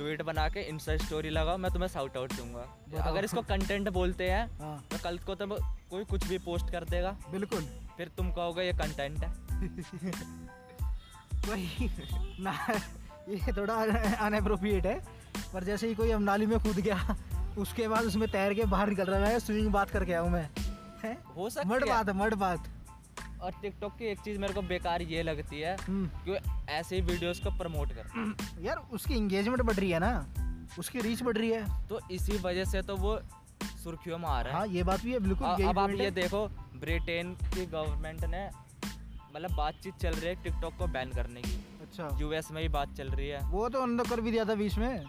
ट्वीट 0.00 0.22
बना 0.22 0.48
के 0.48 0.60
इंस्टा 0.60 0.96
स्टोरी 0.96 1.30
लगाओ 1.30 1.56
मैं 1.58 1.70
तुम्हें 1.72 1.88
साउट 1.88 2.16
आउट 2.16 2.32
दूँगा। 2.32 3.02
अगर 3.02 3.24
इसको 3.24 3.40
कंटेंट 3.42 3.88
बोलते 3.88 4.30
हैं 4.30 4.44
हाँ। 4.58 4.84
तो 4.90 4.98
कल 5.04 5.18
को 5.18 5.34
तो 5.34 5.46
कोई 5.90 6.04
कुछ 6.04 6.26
भी 6.26 6.38
पोस्ट 6.38 6.70
कर 6.70 6.84
देगा। 6.84 7.10
बिल्कुल। 7.30 7.66
फिर 7.96 8.08
तुम 8.08 8.30
कहोगे 8.32 8.62
ये 8.62 8.72
कंटेंट 8.72 9.24
है। 9.24 9.30
वही। 11.48 11.90
ना 12.40 12.54
ये 13.28 13.52
थोड़ा 13.52 13.74
अनअप्रोप्रिएट 14.26 14.86
है 14.86 14.98
पर 15.54 15.64
जैसे 15.64 15.88
ही 15.88 15.94
कोई 15.94 16.10
हम 16.10 16.22
नाली 16.22 16.46
में 16.46 16.58
कूद 16.58 16.76
गया 16.76 17.16
उसके 17.58 17.88
बाद 17.88 18.04
उसमें 18.04 18.28
तैर 18.30 18.54
के 18.54 18.64
बाहर 18.64 18.88
निकल 18.88 19.04
रहा 19.04 19.28
है 19.28 19.40
स्विमिंग 19.40 19.72
बात 19.72 19.90
करके 19.90 20.14
हूँ 20.14 20.30
मैं। 20.30 20.48
हैं? 21.04 21.16
हो 21.36 21.44
मड 21.44 21.50
सकती 21.52 21.74
है। 21.74 21.78
बात 21.80 22.08
है 22.08 22.14
मड 22.14 22.34
बात। 22.34 22.68
और 23.42 23.52
टिकटॉक 23.62 23.96
की 23.98 24.04
एक 24.04 24.20
चीज़ 24.20 24.38
मेरे 24.38 24.54
को 24.54 24.62
बेकार 24.62 25.02
ये 25.02 25.22
लगती 25.22 25.60
है 25.60 25.76
हम्म, 25.76 26.06
कि 26.28 26.38
ऐसे 26.72 26.96
ही 26.96 27.02
वीडियोस 27.02 27.40
को 27.40 27.50
प्रमोट 27.58 27.92
कर 27.92 28.62
यार 28.62 28.76
उसकी 28.92 29.14
एंगेजमेंट 29.14 29.62
बढ़ 29.62 29.74
रही 29.74 29.90
है 29.90 29.98
ना? 29.98 30.26
उसकी 30.78 31.00
रीच 31.00 31.22
बढ़ 31.22 31.36
रही 31.36 31.50
है। 31.50 31.88
तो 31.88 32.00
इसी 32.10 32.38
वजह 32.38 32.64
से 32.64 32.82
तो 32.82 32.96
वो 32.96 33.18
सुर्खियों 33.84 34.18
में 34.18 34.28
आ 34.28 34.40
रहा 34.40 34.52
है। 34.52 34.58
हाँ 34.58 34.66
ये 34.66 34.82
बात 34.82 35.02
भी 35.02 35.12
है 35.12 35.18
बिल्कुल 35.18 35.48
अब 35.48 35.78
आप 35.78 35.90
ये 35.90 36.10
देखो 36.10 36.46
ब्रिटेन 36.80 37.34
की 37.44 37.66
गवर्नमेंट 37.66 38.24
ने 38.24 38.48
मतलब 39.34 39.56
बातचीत 39.56 39.94
चल 39.94 40.10
रही 40.10 40.28
है 40.28 40.42
टिकटॉक 40.42 40.76
को 40.78 40.86
बैन 40.86 41.10
करने 41.10 41.42
की। 41.42 41.54
अच्छा। 41.82 42.08
यूएस 42.20 42.50
में 42.50 42.62
भी 42.62 42.68
बात 42.68 42.94
चल 42.94 43.08
रही 43.08 43.28
है। 43.28 43.40
वो 43.50 43.68
तो 43.68 43.82
अंदर 43.82 44.08
कर 44.08 44.20
भी 44.20 44.30
दिया 44.30 44.44
था 44.44 44.54
बीच 44.54 44.78
में। 44.78 45.04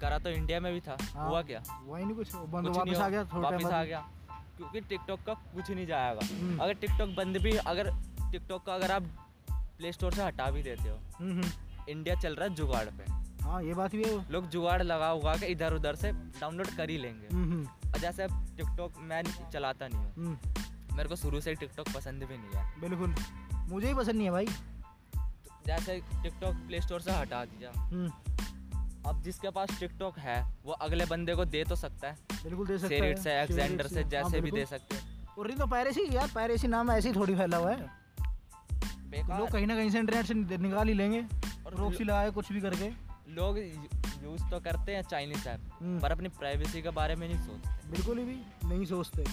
करा 0.00 0.18
तो 0.18 0.30
इंडिया 0.30 0.60
में 0.60 0.72
भी 0.72 0.80
था। 0.80 0.96
हाँ, 1.14 1.28
हुआ 1.28 1.42
क्या? 1.42 1.62
वही 1.86 2.04
नहीं 2.04 2.16
कुछ। 2.16 2.34
बंद 2.34 2.66
वापस 2.76 2.98
आ 2.98 3.08
गया 3.08 3.22
वापस 3.34 3.64
आ 3.64 3.84
गया। 3.84 4.04
क्योंकि 4.56 4.80
टिकटॉक 4.80 5.20
का 5.26 5.34
कुछ 5.34 5.70
नहीं 5.70 5.86
जाएगा। 5.86 6.26
हम्म। 6.26 6.58
अगर 6.58 6.72
टिकटॉक 6.72 7.10
बंद 7.10 7.36
भी 7.36 7.52
अगर 7.52 7.90
टिकटॉक 8.32 8.66
का 8.66 8.74
अगर 8.74 8.90
आप 8.90 9.02
प्ले 9.52 9.92
स्टोर 9.92 10.12
से 10.12 10.22
हटा 10.22 10.50
भी 10.50 10.62
देते 10.62 10.88
हो 10.88 10.98
हम्म, 11.18 11.32
हम्म। 11.32 11.46
इंडिया 11.88 12.14
चल 12.14 12.34
रहा 12.34 12.48
है 12.48 12.54
जुगाड़ 12.54 12.84
पे। 12.84 13.24
हाँ 13.44 13.62
ये 13.62 13.74
बात 13.74 13.90
भी 13.90 14.04
है। 14.04 14.32
लोग 14.32 14.48
जुगाड़ 14.48 14.82
लगा 14.82 15.12
उगा 15.12 15.36
के 15.36 15.46
इधर 15.46 15.74
उधर 15.74 15.94
से 15.94 16.12
डाउनलोड 16.12 16.66
कर 16.66 16.90
ही 16.90 16.98
लेंगे। 16.98 17.26
हम्म, 17.32 17.52
हम्म, 17.52 17.92
और 17.92 17.98
जैसे 17.98 18.22
अब 18.22 18.56
टिकटॉक 18.56 18.94
मैं 18.98 19.22
चलाता 19.50 19.88
नहीं 19.88 19.98
हूँ। 19.98 20.14
हम्म, 20.14 20.96
मेरे 20.96 21.08
को 21.08 21.16
शुरू 21.16 21.40
से 21.40 21.50
ही 21.50 21.56
टिकटॉक 21.56 21.86
पसंद 21.94 22.24
भी 22.24 22.36
नहीं 22.36 22.50
है। 22.56 22.80
बिल्कुल। 22.80 23.14
मुझे 23.54 23.88
ही 23.88 23.94
पसंद 23.94 24.14
नहीं 24.14 24.24
है 24.24 24.30
भाई। 24.30 24.46
जैसे 25.66 26.00
टिकटॉक 26.22 26.54
प्ले 26.54 26.80
स्टोर 26.80 27.00
से 27.00 27.12
हटा 27.12 27.44
दिया। 27.44 27.80
हम्म, 27.80 28.33
अब 29.06 29.22
जिसके 29.22 29.50
पास 29.50 29.80
टिकटॉक 29.80 30.18
है 30.18 30.54
वो 30.64 30.72
अगले 30.72 31.06
बंदे 31.06 31.34
को 31.34 31.44
दे 31.44 31.64
तो 31.64 31.76
सकता 31.76 32.08
है। 32.08 32.18
बिल्कुल 32.44 32.66
दे 32.66 32.78
सकता 32.78 32.88
सेरिट 32.88 33.18
से 33.18 33.30
है 33.30 33.44
एग्जेंडर 33.44 33.86
से 33.86 34.02
हाँ, 34.02 34.10
जैसे 34.10 34.40
भी 34.40 34.50
दे 34.50 34.66
सकते 34.66 34.96
हैं। 34.96 35.28
और 35.38 35.50
तो 35.50 35.66
पायरेसी 35.66 36.00
यार 36.16 36.30
पायरेसी 36.34 36.68
नाम 36.68 36.90
ऐसे 36.90 37.08
ही 37.08 37.14
थोड़ी 37.14 37.34
फैला 37.34 37.56
हुआ 37.56 37.70
है। 37.70 37.80
लोग 39.38 39.50
कहीं 39.50 39.66
ना 39.66 39.76
कहीं 39.76 39.90
से 39.90 39.98
इंटरनेट 39.98 40.26
से 40.26 40.34
निकाल 40.34 40.88
ही 40.88 40.94
लेंगे। 40.94 41.26
और 41.66 41.74
रोक्सी 41.74 42.04
लगाए 42.04 42.30
कुछ 42.30 42.52
भी 42.52 42.60
करके। 42.60 42.88
लोग 43.28 43.58
यूज़ 44.24 44.42
तो 44.50 44.60
करते 44.60 44.94
हैं 44.94 45.02
चाइनीज़ 45.02 45.48
ऐप 45.48 45.60
हम्म। 45.82 46.00
पर 46.00 46.12
अपनी 46.12 46.28
प्राइवेसी 46.28 46.82
के 46.82 46.90
बारे 46.90 47.16
में 47.16 47.28
नहीं 47.28 47.46
सोचते। 47.46 47.90
बिल्कुल 47.90 48.18
ही 48.18 48.24
भी 48.24 48.68
नहीं 48.68 48.84
सोचते। 48.84 49.24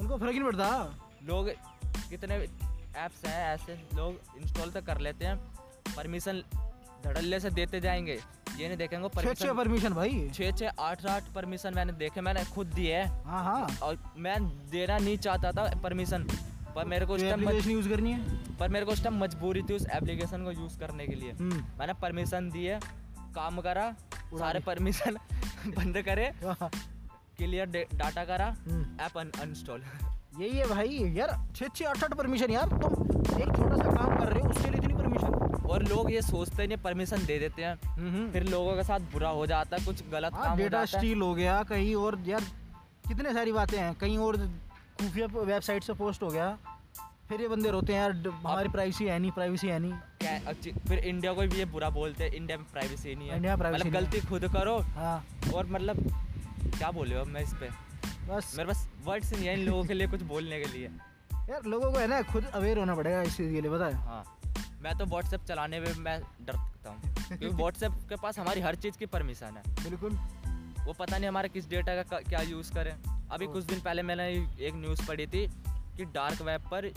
उनको 0.00 0.16
फ़र्क 0.16 0.32
ही 0.32 0.38
नहीं 0.38 0.48
पड़ता। 0.48 0.94
लोग 1.24 1.48
कितने 2.10 2.34
ऐप्स 2.96 3.24
हैं 3.24 3.54
ऐसे 3.54 3.74
लोग 3.74 4.20
इंस्टॉल 4.42 4.70
तो 4.70 4.82
कर 4.82 4.98
लेते 4.98 5.24
हैं। 5.24 5.36
परमिशन 5.96 6.42
धड़ल्ले 7.04 7.40
से 7.40 7.50
देते 7.50 7.80
जाएँगे। 7.80 8.20
ये 8.62 8.68
नहीं 8.68 8.78
देखेंगे 8.78 9.08
परमिशन 9.08 9.54
परमिशन 9.56 9.94
भाई। 9.94 10.28
छः 10.34 10.50
छः 10.52 10.80
आठ 10.80 11.04
आठ 11.06 11.32
परमिशन 11.34 11.74
मैंने 11.74 11.92
देखे 11.92 12.20
मैंने 12.20 12.44
खुद 12.44 12.66
दिए 12.66 12.94
हैं। 12.94 13.24
हाँ 13.24 13.44
हाँ। 13.44 13.66
और 13.82 13.98
मैं 14.16 14.36
देना 14.70 14.98
नहीं 14.98 15.16
चाहता 15.18 15.52
था 15.52 15.80
परमिशन 15.82 16.26
पर 16.76 16.84
मेरे 16.84 17.06
को 17.06 17.14
उस 17.14 17.22
टाइम 17.22 17.48
यूज़ 17.70 17.88
करनी 17.88 18.12
है? 18.12 18.56
पर 18.58 18.68
मेरे 18.68 18.86
को 18.86 18.92
उस 18.92 19.02
टाइम 19.04 19.18
मजबूरी 19.22 19.62
थी 19.62 19.74
उस 19.74 19.86
एप्लीकेशन 19.94 20.44
को 20.44 20.52
यूज़ 20.52 20.78
करने 20.78 21.06
के 21.06 21.14
लिए। 21.14 21.32
हम्म। 21.32 21.64
मैंने 21.78 21.92
परमिशन 22.02 22.50
दिए 22.50 22.78
काम 23.34 23.60
करा 23.60 23.90
सारे। 24.14 24.60
परमिशन 24.60 25.16
बंद 25.76 26.02
करे 26.02 26.24
हाँ, 26.44 26.70
क्लियर 27.38 27.86
डाटा 27.94 28.24
करा 28.24 28.46
हम्म। 28.68 29.00
ऐप 29.00 29.18
अनइंस्टॉल 29.18 29.82
यही 30.40 30.58
है 30.58 30.66
भाई 30.68 30.98
यार 31.16 31.36
छः 31.56 31.68
छः 31.76 31.88
आठ 31.88 32.04
आठ 32.04 32.14
परमिशन 32.14 32.50
यार 32.50 32.68
तुम 32.82 32.92
एक 33.40 33.56
छोटा 33.56 33.76
सा 33.76 33.90
काम 33.96 34.16
कर 34.18 34.32
रहे 34.32 34.42
हो 34.42 34.48
उसके 34.50 34.70
लिए 34.70 34.78
इतनी 34.78 34.94
परमिशन 34.94 35.41
और 35.72 35.82
लोग 35.84 36.10
ये 36.12 36.22
सोचते 36.22 36.66
नहीं 36.66 36.78
परमिशन 36.78 37.24
दे 37.26 37.38
देते 37.38 37.64
हैं। 37.64 38.30
फिर 38.32 38.48
लोगों 38.48 38.74
के 38.76 38.82
साथ 38.84 39.00
बुरा 39.12 39.28
हो 39.30 39.46
जाता 39.46 39.76
है 39.76 39.84
कुछ 39.86 40.02
गलत 40.12 40.34
हाँ 40.34 40.42
काम 40.42 40.50
हो 40.50 40.56
डेटा 40.56 40.80
है। 40.80 40.86
स्टील 40.86 41.22
हो 41.22 41.34
गया 41.34 41.62
कहीं 41.70 41.94
और 41.96 42.18
यार 42.26 42.44
कितने 43.08 43.32
सारी 43.34 43.52
बातें 43.52 43.78
हैं 43.78 43.94
कहीं 43.94 44.18
और 44.18 44.36
खुफिया 45.00 45.26
वेबसाइट 45.34 45.82
से 45.82 45.92
पोस्ट 45.94 46.22
हो 46.22 46.28
गया 46.28 46.56
फिर 47.28 47.40
ये 47.40 47.48
बंदे 47.48 47.70
रोते 47.70 47.92
हैं 47.92 48.00
यार 48.00 48.12
हमारी 48.28 48.68
प्राइवेसी 48.68 49.04
है 49.04 49.18
नहीं 49.18 49.30
प्राइवेसी 49.30 49.68
है 49.68 49.78
नहीं। 49.78 50.72
फिर 50.88 50.98
इंडिया 50.98 51.32
को 51.32 51.42
भी 51.42 51.58
ये 51.58 51.64
बुरा 51.74 51.88
बोलते 51.90 52.24
हैं 52.24 52.32
इंडिया 52.32 52.58
में 52.58 52.66
प्राइवेसी 52.72 53.14
नहीं 53.14 53.28
है। 53.28 53.36
इंडिया 53.36 53.56
privacy 53.56 53.74
मतलब 53.74 53.92
गलती 53.92 54.20
खुद 54.20 54.44
करो 54.52 54.78
हाँ। 54.96 55.24
और 55.54 55.66
मतलब 55.66 56.02
क्या 56.78 56.90
बोले 56.90 57.14
अब 57.14 57.26
मैं 57.26 57.42
इस 57.42 57.54
पर 57.54 57.70
बस। 58.28 58.52
मेरे 58.56 58.66
पास 58.68 58.88
वर्ड्स 59.04 59.32
नहीं 59.32 59.46
है 59.46 59.58
इन 59.60 59.66
लोगों 59.66 59.84
के 59.84 59.94
लिए 59.94 60.06
कुछ 60.06 60.22
बोलने 60.32 60.60
के 60.60 60.72
लिए। 60.72 60.90
यार 61.50 61.66
लोगों 61.66 61.90
को 61.92 61.98
है 61.98 62.06
ना 62.06 62.20
खुद 62.22 62.44
अवेयर 62.54 62.78
होना 62.78 62.94
पड़ेगा 62.94 63.22
इस 63.22 63.36
चीज़ 63.36 63.52
के 63.54 63.60
लिए 63.60 63.70
बताए 63.70 63.92
हाँ। 63.92 64.24
मैं 64.82 64.98
तो 64.98 65.04
व्हाट्सएप 65.06 65.44
चलाने 65.44 65.80
में 65.80 65.94
मैं 65.94 66.20
डरता 66.20 66.90
हूँ। 66.90 67.00
क्योंकि 67.28 67.46
व्हाट्सएप 67.56 67.92
के 68.08 68.16
पास 68.16 68.38
हमारी 68.38 68.60
हर 68.60 68.74
चीज़ 68.74 68.98
की 68.98 69.06
परमिशन 69.06 69.46
है। 69.46 69.62
बिल्कुल। 69.84 70.12
वो 70.84 70.92
पता 70.92 71.18
नहीं 71.18 71.28
हमारे 71.28 71.48
किस 71.48 71.68
डेटा 71.70 72.02
का 72.02 72.20
क्या 72.20 72.40
यूज़ 72.40 72.72
करें। 72.72 73.26
अभी 73.28 73.46
कुछ 73.46 73.64
दिन 73.64 73.80
पहले 73.80 74.02
मैंने 74.02 74.28
एक 74.60 74.72
न्यूज़ 74.74 75.08
पढ़ी 75.08 75.26
थी 75.26 75.46
कि 75.68 76.04
डार्क 76.04 76.42
वेब 76.42 76.60
पर 76.60 76.92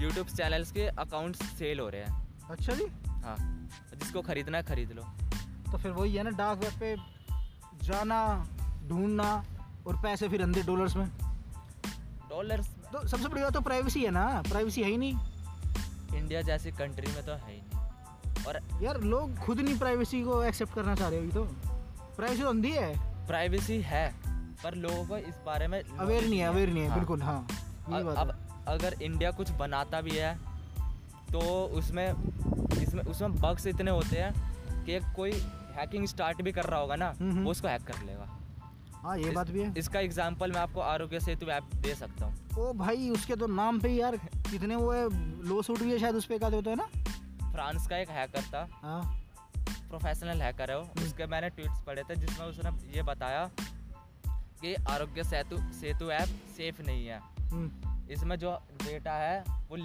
यूट्यूब 0.00 0.26
चैनल्स 0.26 0.72
के 0.72 0.82
अकाउंट 0.82 1.36
सेल 1.36 1.80
हो 1.80 1.88
रहे 1.88 2.02
हैं। 2.02 2.28
अच्छा 2.50 2.72
जी? 2.72 2.84
हाँ 3.06 3.68
जिसको 3.94 4.22
खरीदना 4.22 4.58
है 4.58 4.64
खरीद 4.64 4.92
लो। 4.92 5.02
तो 5.72 5.78
फिर 5.78 5.90
वही 5.90 6.14
है 6.14 6.22
ना 6.22 6.30
डार्क 6.30 6.58
वेब 6.58 6.80
पे 6.80 6.96
जाना 7.86 8.46
ढूंढना 8.88 9.44
और 9.86 9.96
पैसे 10.02 10.28
फिर 10.28 10.42
अंधे 10.42 10.62
डॉलर्स 10.62 10.96
में। 10.96 11.08
डॉलर्स 12.30 12.68
तो 12.70 13.08
सबसे 13.08 13.28
बड़ी 13.28 13.42
बात 13.42 13.52
तो 13.52 13.60
प्राइवेसी 13.60 14.04
है 14.04 14.10
ना। 14.10 14.42
प्राइवेसी 14.48 14.82
है 14.82 14.90
ही 14.90 14.96
नहीं। 14.96 15.31
इंडिया 16.14 16.42
जैसी 16.42 16.70
कंट्री 16.70 17.12
में 17.12 17.24
तो 17.26 17.32
है 17.32 17.52
ही 17.52 17.60
नहीं। 17.60 18.44
और 18.44 18.58
यार 18.82 19.00
लोग 19.00 19.36
खुद 19.36 19.60
नहीं 19.60 19.78
प्राइवेसी 19.78 20.22
को 20.22 20.42
एक्सेप्ट 20.42 20.74
करना 20.74 20.94
चाह 20.94 21.08
रहे 21.08 21.18
अभी 21.18 21.28
तो। 21.28 21.44
प्राइवेसी 22.16 22.42
तो 22.42 22.48
अंधी 22.48 22.70
है। 22.70 23.26
प्राइवेसी 23.26 23.80
है 23.80 24.14
पर 24.64 24.74
लोगों 24.74 25.04
को 25.06 25.16
इस 25.16 25.34
बारे 25.46 25.68
में 25.68 25.82
अवेयर 25.82 26.24
नहीं 26.24 26.38
है 26.38 26.46
अवेयर 26.46 26.68
नहीं 26.68 26.82
है 26.82 26.88
हाँ। 26.88 26.98
बिल्कुल 26.98 27.22
हाँ 27.22 27.46
अब 27.92 28.08
अब 28.18 28.34
अगर 28.68 28.96
इंडिया 29.02 29.30
कुछ 29.30 29.50
बनाता 29.50 30.00
भी 30.00 30.10
है 30.10 30.38
तो 31.32 31.40
उसमें 31.72 32.08
इसमें 32.82 33.02
उसमें 33.02 33.34
बग्स 33.40 33.66
इतने 33.66 33.90
होते 33.90 34.16
हैं 34.16 34.84
कि 34.84 35.00
कोई 35.16 35.32
हैकिंग 35.76 36.06
स्टार्ट 36.06 36.42
भी 36.42 36.52
कर 36.52 36.64
रहा 36.64 36.80
होगा 36.80 36.96
ना 36.96 37.08
हम्म, 37.20 37.32
हम्म। 37.32 37.44
वो 37.44 37.50
उसको 37.50 37.68
हैक 37.68 37.82
कर 37.82 38.02
लेगा। 38.06 38.28
हाँ 39.02 39.18
ये 39.18 39.24
इस- 39.24 39.34
बात 39.34 39.50
भी 39.50 39.62
है। 39.62 39.74
इसका 39.78 40.00
एग्जांपल 40.00 40.52
मैं 40.52 40.60
आपको 40.60 40.80
आरोग्य 40.80 41.20
सेतु 41.20 41.46
ऐप 41.46 41.62
दे 41.62 41.94
सकता 41.94 42.26
हूँ। 42.26 42.34
ओ 42.58 42.72
भाई 42.72 43.10
उसके 43.10 43.36
तो 43.36 43.46
नाम 43.46 43.80
पे 43.80 43.88
यार 43.88 44.16
कितने 44.16 44.76
वो 44.76 44.92
है 44.92 45.08
लो 45.48 45.62
सूट 45.62 45.78
भी 45.78 45.92
है 45.92 45.98
शायद 45.98 46.14
उस 46.14 46.24
पे 46.24 46.38
का 46.38 46.46
होता 46.46 46.70
है 46.70 46.76
ना? 46.76 46.88
फ्रांस 47.52 47.86
का 47.86 47.96
एक 47.96 48.08
हैकर 48.08 48.42
था। 48.42 48.68
हाँ। 48.82 49.22
प्रोफेशनल 49.58 50.42
हैकर 50.42 50.70
है 50.70 50.78
वो। 50.78 50.84
हम्म। 50.84 51.04
उसके 51.04 51.26
मैंने 51.26 51.48
ट्वीट्स 51.48 51.82
पढ़े 51.82 52.02
थे 52.02 52.16
जिसमें 52.16 52.46
उसने 52.46 52.70
ये 52.96 53.02
बताया 53.02 53.50
कि 54.28 54.74
आरोग्य 54.74 55.24
सेतु 55.24 55.56
सेतु 55.58 56.10
ऐप 56.10 56.28
सेफ़ 56.28 56.82
नहीं 56.82 57.06
है। 57.06 57.20
हम्म। 57.40 57.98
इसमें 58.10 58.36
जो 58.36 58.62
डेटा 58.82 59.12
है 59.12 59.44
वो 59.48 59.76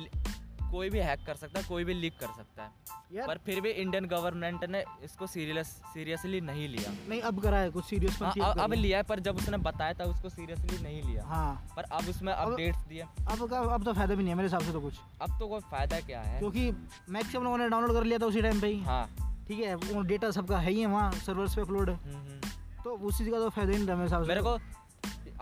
कोई 0.72 0.90
भी 0.90 1.00
हैक 1.00 1.20
कर 1.26 1.36
सकता 1.36 1.60
है 1.60 1.66
कोई 1.68 1.84
भी 1.84 1.94
लीक 1.94 2.14
कर 2.20 2.28
सकता 2.38 2.64
है। 2.64 3.26
पर 3.28 3.38
फिर 3.46 3.62
भी 3.62 3.70
इंडियन 3.72 4.06
गवर्नमेंट 4.08 4.64
ने 4.70 4.84
इसको 5.04 5.28
सीरियस 5.28 5.68
सीरियसली 5.94 6.42
नहीं 6.42 6.68
लिया। 6.70 6.92
नहीं 7.10 7.22
अब 7.22 7.42
कराया 7.44 7.70
कुछ 7.70 7.86
सीरियस 7.86 8.22
हाँ, 8.22 8.34
अब 8.42 8.60
अब 8.60 8.74
लिया 8.74 8.98
है 8.98 9.04
पर 9.04 9.20
जब 9.20 9.38
उसने 9.38 9.58
बताया 9.68 9.94
था 9.94 10.04
उसको 10.06 10.30
सीरियसली 10.30 10.82
नहीं 10.84 11.02
लिया। 11.04 11.24
हाँ। 11.26 11.74
पर 11.76 11.84
अब 11.84 12.10
उसमें 12.10 12.34
अपडेट्स 12.34 12.86
दिए। 12.88 13.02
अब 13.02 13.54
अब 13.54 13.84
तो 13.86 13.94
फ़ायदा 13.94 14.16
भी 14.16 14.24
नहीं 14.24 14.30
है 14.30 14.36
मेरे 14.36 14.48
हिसाब 14.48 14.62
से 14.62 14.72
तो 14.72 14.82
कुछ। 14.82 15.00
अब 15.22 15.38
तो 15.40 15.48
कोई 15.48 15.60
फ़ायदा 15.72 16.00
क्या 16.02 16.22
है? 16.22 16.40
क्योंकि 16.40 16.72
मैक्सिमम 17.10 17.44
लोगों 17.44 17.58
ने 17.58 17.70
डाउनलोड 17.70 17.94
कर 17.94 18.04
लिया 18.04 18.18
था 18.20 18.26
उसी 18.26 18.42
टाइम 18.42 18.62
पे 18.62 18.68
ही। 18.68 18.82
हाँ। 18.84 19.06
ठीक 19.48 19.60
है 19.60 19.76
वो 19.76 20.02
डेटा 20.04 20.32
सबका 20.32 20.58
है 20.60 20.72
ही 20.72 20.80
है 20.80 20.88
वहाँ 20.88 21.12
सर्वर्स 21.20 21.56
पे 21.56 21.62
अपलोड 21.62 21.90
हम्म, 21.90 22.16
हम्म। 22.16 22.84
तो 22.84 22.98
उस 22.98 23.18
चीज़ 23.18 23.30
का 23.32 23.38
तो 23.38 23.50
फ़ायदा 23.50 23.72
ही 23.72 23.78
नहीं 23.78 23.88
था 23.90 23.96
मेरे 23.96 24.06
हिसाब 24.06 24.24
से 24.24 24.28
मेरे 24.28 24.42
को 24.42 24.58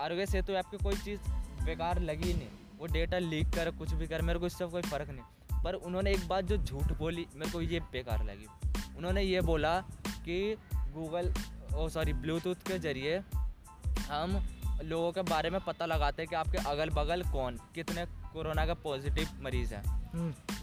आरोग्य 0.01 0.25
सेतु 0.25 0.53
ऐप 0.53 0.65
की 0.65 0.77
कोई 0.83 0.95
चीज़ 0.97 1.19
बेकार 1.65 1.99
लगी 2.01 2.33
नहीं। 2.33 2.54
वो 2.79 2.87
डेटा 2.87 3.19
लीक 3.19 3.49
कर 3.49 3.71
कुछ 3.71 3.91
भी 3.91 4.07
कर 4.07 4.21
मेरे 4.21 4.39
को 4.39 4.45
इससे 4.45 4.65
कोई 4.65 4.81
फ़र्क 4.81 5.09
नहीं। 5.09 5.63
पर 5.63 5.73
उन्होंने 5.73 6.11
एक 6.11 6.27
बात 6.27 6.45
जो 6.45 6.57
झूठ 6.57 6.91
बोली 6.91 7.25
मेरे 7.35 7.51
को 7.51 7.61
ये 7.61 7.79
बेकार 7.91 8.23
लगी। 8.23 8.47
उन्होंने 8.97 9.21
ये 9.21 9.41
बोला 9.41 9.79
कि 10.25 10.57
गूगल 10.93 11.33
ओ 11.75 11.87
सॉरी 11.89 12.13
ब्लूटूथ 12.13 12.55
के 12.55 12.79
ज़रिए 12.79 13.23
हम 14.09 14.37
लोगों 14.83 15.11
के 15.11 15.21
बारे 15.21 15.49
में 15.49 15.59
पता 15.61 15.85
लगाते 15.85 16.21
हैं 16.21 16.29
कि 16.29 16.35
आपके 16.35 16.57
अगल 16.69 16.89
बगल 16.89 17.23
कौन 17.23 17.59
कितने 17.75 18.05
कोरोना 18.33 18.65
का 18.65 18.73
पॉजिटिव 18.73 19.29
मरीज़ 19.41 19.73
है। 19.73 19.83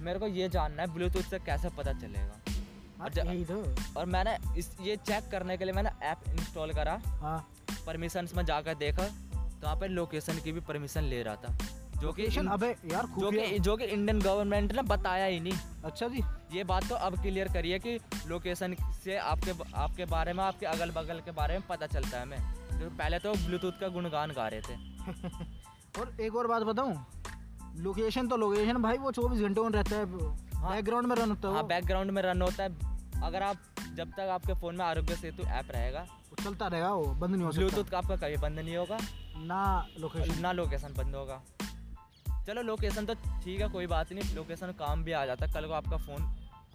मेरे 0.00 0.19
को 0.19 0.26
ये 0.26 0.49
जानना 0.49 0.83
है 0.83 0.95
ब्लूटूथ 0.95 1.23
से 1.23 1.38
कैसे 1.38 1.69
पता 1.69 1.92
चलेगा? 1.92 2.40
हाँ, 2.99 3.11
यही 3.16 3.45
तो। 3.45 3.75
और 3.97 4.07
मैंने 4.07 4.37
इस 4.59 4.71
ये 4.81 4.97
चेक 4.97 5.31
करने 5.31 5.57
के 5.57 5.64
लिए 5.64 5.75
मैंने 5.75 5.90
ऐप 6.02 6.28
इंस्टॉल 6.28 6.73
करा। 6.73 7.00
हाँ। 7.07 7.38
परमिशंस 7.87 8.35
में 8.35 8.45
जाकर 8.45 8.75
देखा 8.75 9.07
तो 9.07 9.66
वहाँ 9.66 9.76
पर 9.76 9.88
लोकेशन 9.88 10.38
की 10.38 10.52
भी 10.52 10.61
परमिशन 10.61 11.02
ले 11.02 11.23
रहा 11.23 11.37
था। 11.37 11.57
जो 12.03 12.13
कि 12.13 12.25
अबे 12.49 12.69
यार 12.93 13.07
जो 13.19 13.31
कि 13.31 13.59
जो 13.59 13.77
कि 13.77 13.85
इंडियन 13.85 14.21
गवर्नमेंट 14.21 14.73
ने 14.73 14.83
बताया 14.83 15.27
ही 15.27 15.41
नहीं। 15.41 15.59
अच्छा 15.85 16.09
जी। 16.09 16.23
ये 16.53 16.65
बात 16.65 16.89
तो 16.89 16.95
अब 16.95 17.21
क्लियर 17.23 17.49
करिए 17.49 17.79
कि 17.79 17.99
लोकेशन 18.27 18.75
से 19.05 19.17
आपके 19.17 19.53
आपके 19.75 20.05
बारे 20.05 20.33
में 20.33 20.43
आपके 20.45 20.67
अगल 20.67 20.91
बगल 20.91 21.21
के 21.21 21.31
बारे 21.31 21.59
में 21.59 21.67
पता 21.69 21.87
चलता 21.87 22.17
है 22.17 22.23
हमें। 22.23 22.81
तो 22.81 22.89
पहले 22.97 23.19
तो 23.19 23.33
ब्लूटूथ 23.47 23.81
का 23.81 23.89
गुणगान 23.89 24.31
गा 24.31 24.49
रहे 24.49 24.61
थे। 24.61 24.77
और 26.01 26.17
एक 26.21 26.37
और 26.37 26.47
बात 26.47 26.63
बताऊँ 26.63 26.95
लोकेशन 27.77 28.29
तो 28.29 28.37
लोकेशन 28.37 28.83
भाई 28.83 28.99
वो 28.99 29.13
चौबीस 29.13 29.41
घंटे 29.41 29.61
ऑन 29.61 29.73
रहता 29.73 29.97
है। 29.97 30.05
हाँ। 30.55 30.71
बैकग्राउंड 30.73 31.07
में 31.07 31.17
रन 31.17 31.31
होता 31.31 31.49
है 31.49 31.55
हाँ 31.55 31.67
बैकग्राउंड 31.67 32.11
में 32.11 32.23
रन 32.23 32.43
होता 32.43 32.63
है। 32.63 33.23
अगर 33.23 33.43
आप 33.43 33.57
जब 33.97 34.11
तक 34.11 34.29
आपके 34.33 34.55
फ़ोन 34.55 34.77
में 34.77 34.85
आरोग्य 34.85 35.17
सेतु 35.17 35.43
ऐप 35.43 35.71
रहेगा 35.71 36.01
वो 36.31 36.45
चलता 36.45 36.67
रहेगा 36.67 36.93
वो 36.93 37.07
बंद 37.15 37.35
नहीं 37.35 37.45
हो 37.45 37.53
सकता। 37.53 37.67
ब्लूटूथ 37.67 37.91
का 37.91 37.99
आपका 37.99 38.17
कभी 38.17 38.37
बंद 38.37 38.59
नहीं 38.59 38.77
होगा। 38.77 38.99
ना 39.37 39.87
लोकेशन 40.01 40.41
ना 40.41 40.53
लोकेशन 40.53 40.95
बंद 40.99 41.15
होगा। 41.15 41.43
चलो 42.47 42.63
लोकेशन 42.63 43.07
तो 43.07 43.15
ठीक 43.15 43.61
है 43.61 43.69
कोई 43.69 43.87
बात 43.87 44.13
नहीं। 44.13 44.35
लोकेशन 44.35 44.73
काम 44.79 45.05
भी 45.05 45.13
आ 45.13 45.25
जाता। 45.27 45.47
कल 45.47 45.67
को 45.67 45.73
आपका 45.73 45.97
फ़ोन 45.97 46.25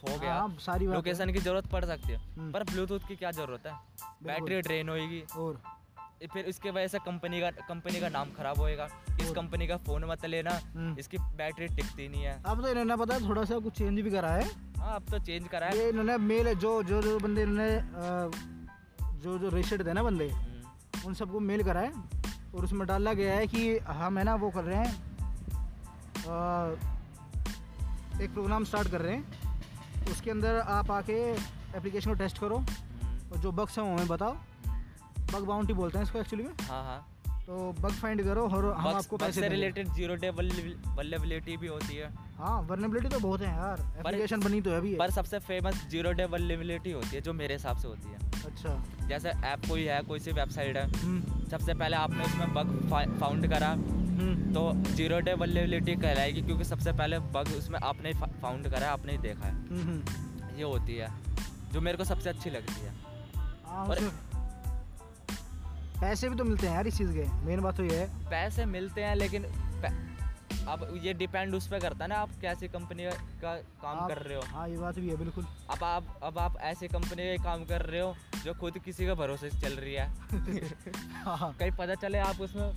खो 0.02 0.20
गया। 0.20 0.34
हाँ 0.34 0.56
सारी 0.60 0.86
लोकेशन 0.88 1.32
की 1.34 1.40
ज़रूरत 1.40 1.68
पड़ 1.68 1.84
सकती 1.86 2.10
है। 2.10 2.18
हम्म। 2.18 2.52
पर 2.52 2.64
ब्लूटूथ 2.64 3.08
की 3.08 3.16
क्या 3.16 3.32
ज़रूरत 3.32 3.68
है? 3.68 3.74
बैटरी 4.24 4.62
ड्रेन 4.62 4.90
होएगी। 4.90 5.24
और? 5.38 5.62
फिर 6.34 6.46
इसके 6.46 6.72
वजह 6.72 6.88
से 6.88 7.00
कंपनी 7.00 7.40
का 7.42 7.50
कंपनी 7.68 8.00
का 8.00 8.10
नाम 8.10 8.30
खराब 8.32 8.60
होएगा। 8.60 8.88
इस 9.22 9.32
कंपनी 9.32 9.68
का 9.68 9.78
फ़ोन 9.78 10.06
मत 10.06 10.26
लेना। 10.26 10.52
हम्म। 10.76 10.98
इसकी 11.00 11.18
बैटरी 11.18 11.68
टिकती 11.68 12.08
नहीं 12.08 12.24
है। 12.24 12.42
अब 12.44 12.62
तो 12.62 12.70
इन्होंने 12.70 12.96
पता 12.96 13.16
है 13.16 13.28
थोड़ा 13.30 13.44
सा 13.46 13.60
कुछ 13.60 13.78
चेंज 13.78 14.00
भी 14.00 14.12
करा 14.12 14.32
है। 14.32 14.46
हाँ 14.78 14.96
अब 14.96 15.10
तो 15.12 15.20
चेंज 15.20 15.48
करा 15.48 15.68
है। 15.68 15.90
इन्होंने 15.90 16.18
मेल 16.18 16.54
जो 16.56 16.82
जो 16.84 17.02
जो 17.02 17.18
बंदे 17.20 17.42
इन्होंने 17.42 17.70
जो 19.22 19.38
जो 19.38 19.50
रजिस्टर्ड 19.50 19.88
थे 19.88 19.94
ना 19.94 20.04
बंदे 20.04 20.30
हम्म, 20.30 21.08
उन 21.08 21.14
सबको 21.14 21.40
मेल 21.40 21.64
करा 21.64 21.82
है। 21.82 21.92
और 22.56 22.64
उसमें 22.64 22.88
डाला 22.88 23.14
गया 23.14 23.36
है 23.36 23.48
कि 23.48 23.78
हम 23.78 24.18
है 24.18 24.24
ना 24.24 24.36
वो 24.36 24.50
कर 24.50 24.64
रहे 24.64 24.78
हैं 24.78 25.17
एक 28.22 28.30
प्रोग्राम 28.34 28.64
स्टार्ट 28.64 28.88
कर 28.88 29.02
रहे 29.02 29.16
हैं। 29.16 29.26
उसके 30.12 30.32
अंदर 30.32 30.60
आप 30.60 30.92
आके 30.92 31.32
एप्लीकेशन 31.78 32.10
को 32.10 32.16
टेस्ट 32.16 32.40
करो। 32.40 32.56
और 33.32 33.38
जो 33.38 33.52
बग्स 33.52 33.80
हैं 33.80 33.86
वो 33.86 33.94
हमें 33.96 34.08
बताओ। 34.08 34.38
बग 35.34 35.44
बाउंटी 35.44 35.74
बोलते 35.74 35.98
हैं 35.98 36.06
इसको 36.06 36.20
एक्चुअली 36.20 36.46
में। 36.46 36.52
हाँ 36.52 36.84
हाँ। 36.84 37.14
तो 37.48 37.76
बग 37.80 37.92
फाइंड 37.92 38.24
करो 38.24 38.50
और 38.50 38.74
हम 38.74 38.88
आपको 38.88 39.18
पैसे 39.18 39.42
से 39.42 39.50
रिलेटेड 39.50 39.88
ज़ीरो 39.88 40.16
डे 40.16 40.30
वल्लेबिलिटी 40.30 41.58
भी 41.58 41.68
होती 41.68 41.96
है। 41.96 42.14
हाँ 42.38 42.62
वर्नेबिलिटी 42.62 43.10
तो 43.10 43.20
बहुत 43.20 43.42
है 43.42 43.48
यार। 43.48 43.96
एप्लीकेशन 44.00 44.40
बनी 44.40 44.62
तो 44.62 44.70
है 44.72 44.78
अभी 44.78 44.96
पर 44.96 45.12
सबसे 45.12 45.40
फ़ेमस 45.40 45.88
ज़ीरो 45.90 46.12
डे 46.12 46.26
वल्लेबिलिटी 46.26 46.92
होती 46.92 47.08
है 47.08 47.22
जो 47.22 47.34
मेरे 47.34 47.54
हिसाब 47.54 47.78
से 47.78 47.88
होती 47.88 48.10
है। 48.10 48.44
अच्छा। 48.46 48.84
जैसे 49.08 49.30
ऐप 49.30 49.62
कोई 49.70 49.84
है 49.84 50.02
कोई 50.02 50.20
सी 50.20 50.32
वेबसाइट 50.32 50.78
है। 50.78 51.00
हम्म। 51.00 51.46
सबसे 51.46 51.74
पहले 51.74 51.98
आपने 51.98 52.24
उसमें 52.24 52.54
बग 52.54 53.18
फाउंड 53.20 53.50
करा। 53.50 53.76
तो 54.18 54.62
ज़ीरो 54.94 55.20
डे 55.20 55.34
वल्लेबिलिटी 55.34 55.96
कहलाएगी 55.96 56.42
क्योंकि 56.42 56.64
सबसे 56.64 56.92
पहले 56.92 57.20
बग 57.36 57.54
उसमें 57.58 57.80
आपने 57.80 58.14
फाउंड 58.14 58.68
करा 58.68 58.80
है 58.80 58.92
आपने 58.92 59.12
ही 59.12 59.18
देखा 59.18 59.48
है। 59.48 60.58
ये 60.58 60.64
होती 60.64 60.96
है 60.96 61.10
जो 61.74 61.82
मेरे 61.82 61.98
को 61.98 62.04
सबसे 62.04 62.30
अच्छी 62.30 62.50
लगती 62.50 62.82
है। 62.82 62.94
हाँ, 63.66 63.86
और 63.86 64.00
पैसे 66.02 66.30
भी 66.30 66.36
तो 66.36 66.44
मिलते 66.44 66.68
हैं 66.68 66.74
यार 66.74 66.88
इस 66.88 66.98
चीज़ 66.98 67.12
के 67.14 67.26
मेन 67.46 67.62
बात 67.62 67.78
तो 67.78 67.84
ये 67.84 67.98
है। 67.98 68.08
पैसे 68.30 68.66
मिलते 68.66 69.04
हैं 69.04 69.16
लेकिन 69.16 69.46
अब 70.68 71.00
ये 71.04 71.14
डिपेंड 71.14 71.56
उस 71.56 71.68
पर 71.68 71.80
करता 71.80 72.04
है 72.04 72.10
ना 72.10 72.16
आप 72.16 72.30
कैसी 72.42 72.68
कंपनी 72.68 73.04
का 73.42 73.54
काम 73.82 73.98
आप- 73.98 74.10
कर 74.10 74.18
रहे 74.18 74.38
हो। 74.38 74.42
हाँ 74.48 74.68
ये 74.70 74.78
बात 74.78 75.00
भी 75.00 75.10
है 75.10 75.16
बिल्कुल। 75.18 75.46
अब 75.70 75.84
आप 75.84 76.20
अब 76.24 76.38
आप 76.38 76.58
ऐसे 76.62 76.88
कंपनी 76.88 77.38
का 77.38 77.44
काम 77.44 77.64
कर 77.66 77.82
रहे 77.82 78.02
हो 78.02 78.14
जो 78.44 78.54
खुद 78.54 78.78
किसी 78.78 79.06
के 79.06 79.14
भरोसे 79.14 79.50
चल 79.50 79.74
रही 79.74 79.96
हाँ। 79.98 81.36
हाँ। 81.38 81.56
कहीं 81.60 81.72
पता 81.72 81.96
चले 81.96 82.18
आप 82.18 82.42
उसमें 82.42 82.72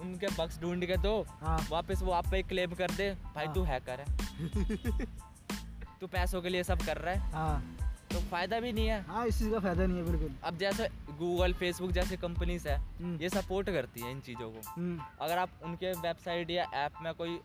उनके 0.00 0.26
बक्स 0.38 0.60
ढूंढ 0.60 0.84
के 0.86 0.96
दो 0.96 1.26
हाँ। 1.40 1.58
वापस 1.70 2.02
वो 2.02 2.12
आप 2.12 2.26
पे 2.30 2.42
क्लेम 2.42 2.74
कर 2.74 2.90
दे। 2.90 3.10
भाई 3.34 3.46
हाँ। 3.46 3.54
तू 3.54 3.62
हैकर 3.62 4.00
है। 4.00 5.06
तू 6.00 6.06
पैसों 6.06 6.40
के 6.42 6.48
लिए 6.48 6.62
सब 6.64 6.82
कर 6.82 6.96
रहा 6.96 7.14
है। 7.14 7.32
हाँ। 7.32 7.76
तो 8.12 8.20
फ़ायदा 8.20 8.60
भी 8.60 8.72
नहीं 8.72 8.86
है। 8.86 9.00
हाँ 9.02 9.26
इस 9.26 9.38
चीज़ 9.38 9.50
का 9.50 9.58
फ़ायदा 9.58 9.86
नहीं 9.86 9.98
है 9.98 10.04
बिल्कुल। 10.04 10.30
अब 10.44 10.56
जैसे 10.58 10.88
गूगल 11.18 11.52
फेसबुक 11.52 11.90
जैसी 11.90 12.16
कंपनीज़ 12.16 12.68
है 12.68 12.76
हम्म, 12.78 13.16
ये 13.22 13.28
सपोर्ट 13.28 13.70
करती 13.70 14.00
है 14.00 14.10
इन 14.10 14.20
चीज़ों 14.20 14.50
को। 14.50 14.60
हम्म, 14.70 15.00
अगर 15.20 15.38
आप 15.38 15.50
उनके 15.64 15.92
वेबसाइट 15.92 16.50
या 16.50 16.64
ऐप 16.74 16.92
में 17.02 17.12
कोई 17.14 17.38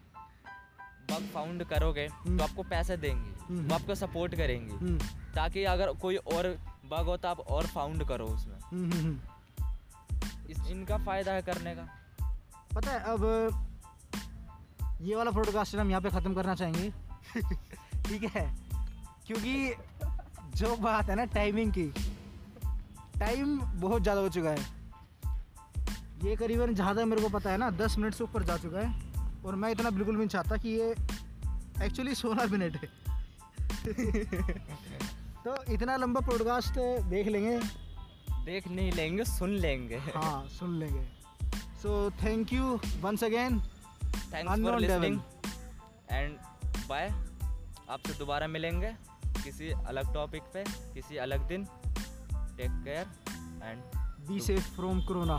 बग 1.12 1.28
फाउंड 1.34 1.64
करोगे 1.64 2.08
हम्म। 2.08 2.38
तो 2.38 2.44
आपको 2.44 2.64
पैसे 2.64 2.98
देंगे। 2.98 3.54
वो 3.54 3.76
आपको 3.76 3.96
सपोर्ट 3.96 4.36
करेंगे। 4.36 4.98
ताकि 5.36 5.64
अगर 5.64 5.92
कोई 5.94 6.16
और 6.16 6.48
बग 6.86 7.06
हो 7.06 7.18
तो 7.18 7.28
आप 7.28 7.40
और 7.40 7.66
फाउंड 7.68 8.08
करो 8.08 8.26
उसमें। 8.26 8.58
इस 10.50 10.68
इनका 10.70 10.98
फ़ायदा 10.98 11.32
है 11.32 11.42
करने 11.42 11.76
का। 11.76 11.88
पता 12.76 12.92
है 12.92 13.00
अब 13.00 13.22
ये 15.02 15.16
वाला 15.16 15.32
पॉडकास्ट 15.32 15.76
हम 15.76 15.90
यहाँ 15.90 16.02
पे 16.02 16.10
ख़त्म 16.10 16.34
करना 16.34 16.56
चाहेंगे। 16.56 16.90
ठीक 18.06 18.24
है? 18.24 18.58
क्योंकि 19.28 19.74
जो 20.56 20.76
बात 20.78 21.10
है 21.10 21.16
ना 21.16 21.26
टाइमिंग 21.26 21.72
की 21.72 21.94
टाइम 23.20 23.60
बहुत 23.60 24.02
ज़्यादा 24.02 24.22
हो 24.22 24.30
चुका 24.30 24.50
है। 24.50 24.58
ये 26.24 26.36
करीबन 26.36 26.74
ज़्यादा 26.76 27.06
मेरे 27.06 27.22
को 27.22 27.30
पता 27.30 27.52
है 27.52 27.58
ना 27.58 27.70
दस 27.72 27.98
मिनट 27.98 28.14
से 28.14 28.24
ऊपर 28.24 28.44
जा 28.44 28.58
चुका 28.58 28.80
है। 28.80 29.42
और 29.46 29.56
मैं 29.56 29.72
इतना 29.72 29.90
बिल्कुल 29.90 30.14
भी 30.14 30.20
नहीं 30.20 30.28
चाहता 30.28 30.58
कि 30.58 30.70
ये 30.70 30.96
एक्चुअली 31.86 32.16
सोलह 32.16 32.46
मिनट 32.46 32.76
है। 32.76 32.88
तो 35.46 35.74
इतना 35.74 35.96
लंबा 35.96 36.22
पॉडकास्ट 36.22 36.80
देख 37.10 37.28
लेंगे। 37.28 37.60
देख 38.46 38.68
नहीं 38.68 38.92
लेंगे 38.92 39.24
सुन 39.24 39.50
लेंगे। 39.50 39.96
हाँ 39.96 40.48
सुन 40.48 40.80
लेंगे। 40.80 41.15
So 41.86 42.12
thank 42.12 42.54
you 42.54 42.80
once 43.02 43.24
again 43.24 43.60
thanks 43.60 44.32
for 44.34 44.44
Unknown 44.44 44.78
devil. 44.78 44.82
Listening 44.82 45.22
and 46.12 46.38
bye 46.88 47.14
आपसे 47.90 48.14
दोबारा 48.14 48.48
मिलेंगे 48.48 48.96
किसी 49.26 49.72
अलग 49.72 50.14
टॉपिक 50.14 50.44
पे 50.44 50.64
किसी 50.70 51.18
अलग 51.18 51.48
दिन. 51.48 51.66
Take 52.58 52.72
care 52.72 53.08
and 53.64 53.84
be 54.28 54.40
safe 54.40 54.76
from 54.76 55.02
corona 55.02 55.34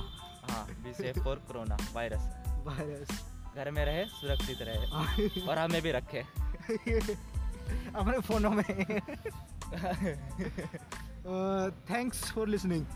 हाँ 0.51 0.67
be 0.85 0.93
safe 0.95 1.21
for 1.21 1.37
corona 1.37 1.77
virus 1.93 2.21
virus 2.49 3.25
घर 3.57 3.71
में 3.71 3.85
रहे 3.85 4.05
सुरक्षित 4.05 4.59
रहे. 4.61 5.41
और 5.47 5.59
हमें 5.59 5.83
भी 5.83 5.93
रखे. 5.93 6.21
अपने 7.95 8.19
फोनों 8.19 8.51
में. 8.51 9.01
Thanks 11.91 12.33
for 12.33 12.49
listening 12.49 12.87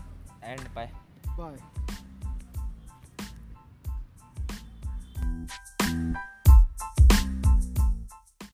and 0.43 0.61
bye 0.73 0.91
bye 1.27 1.80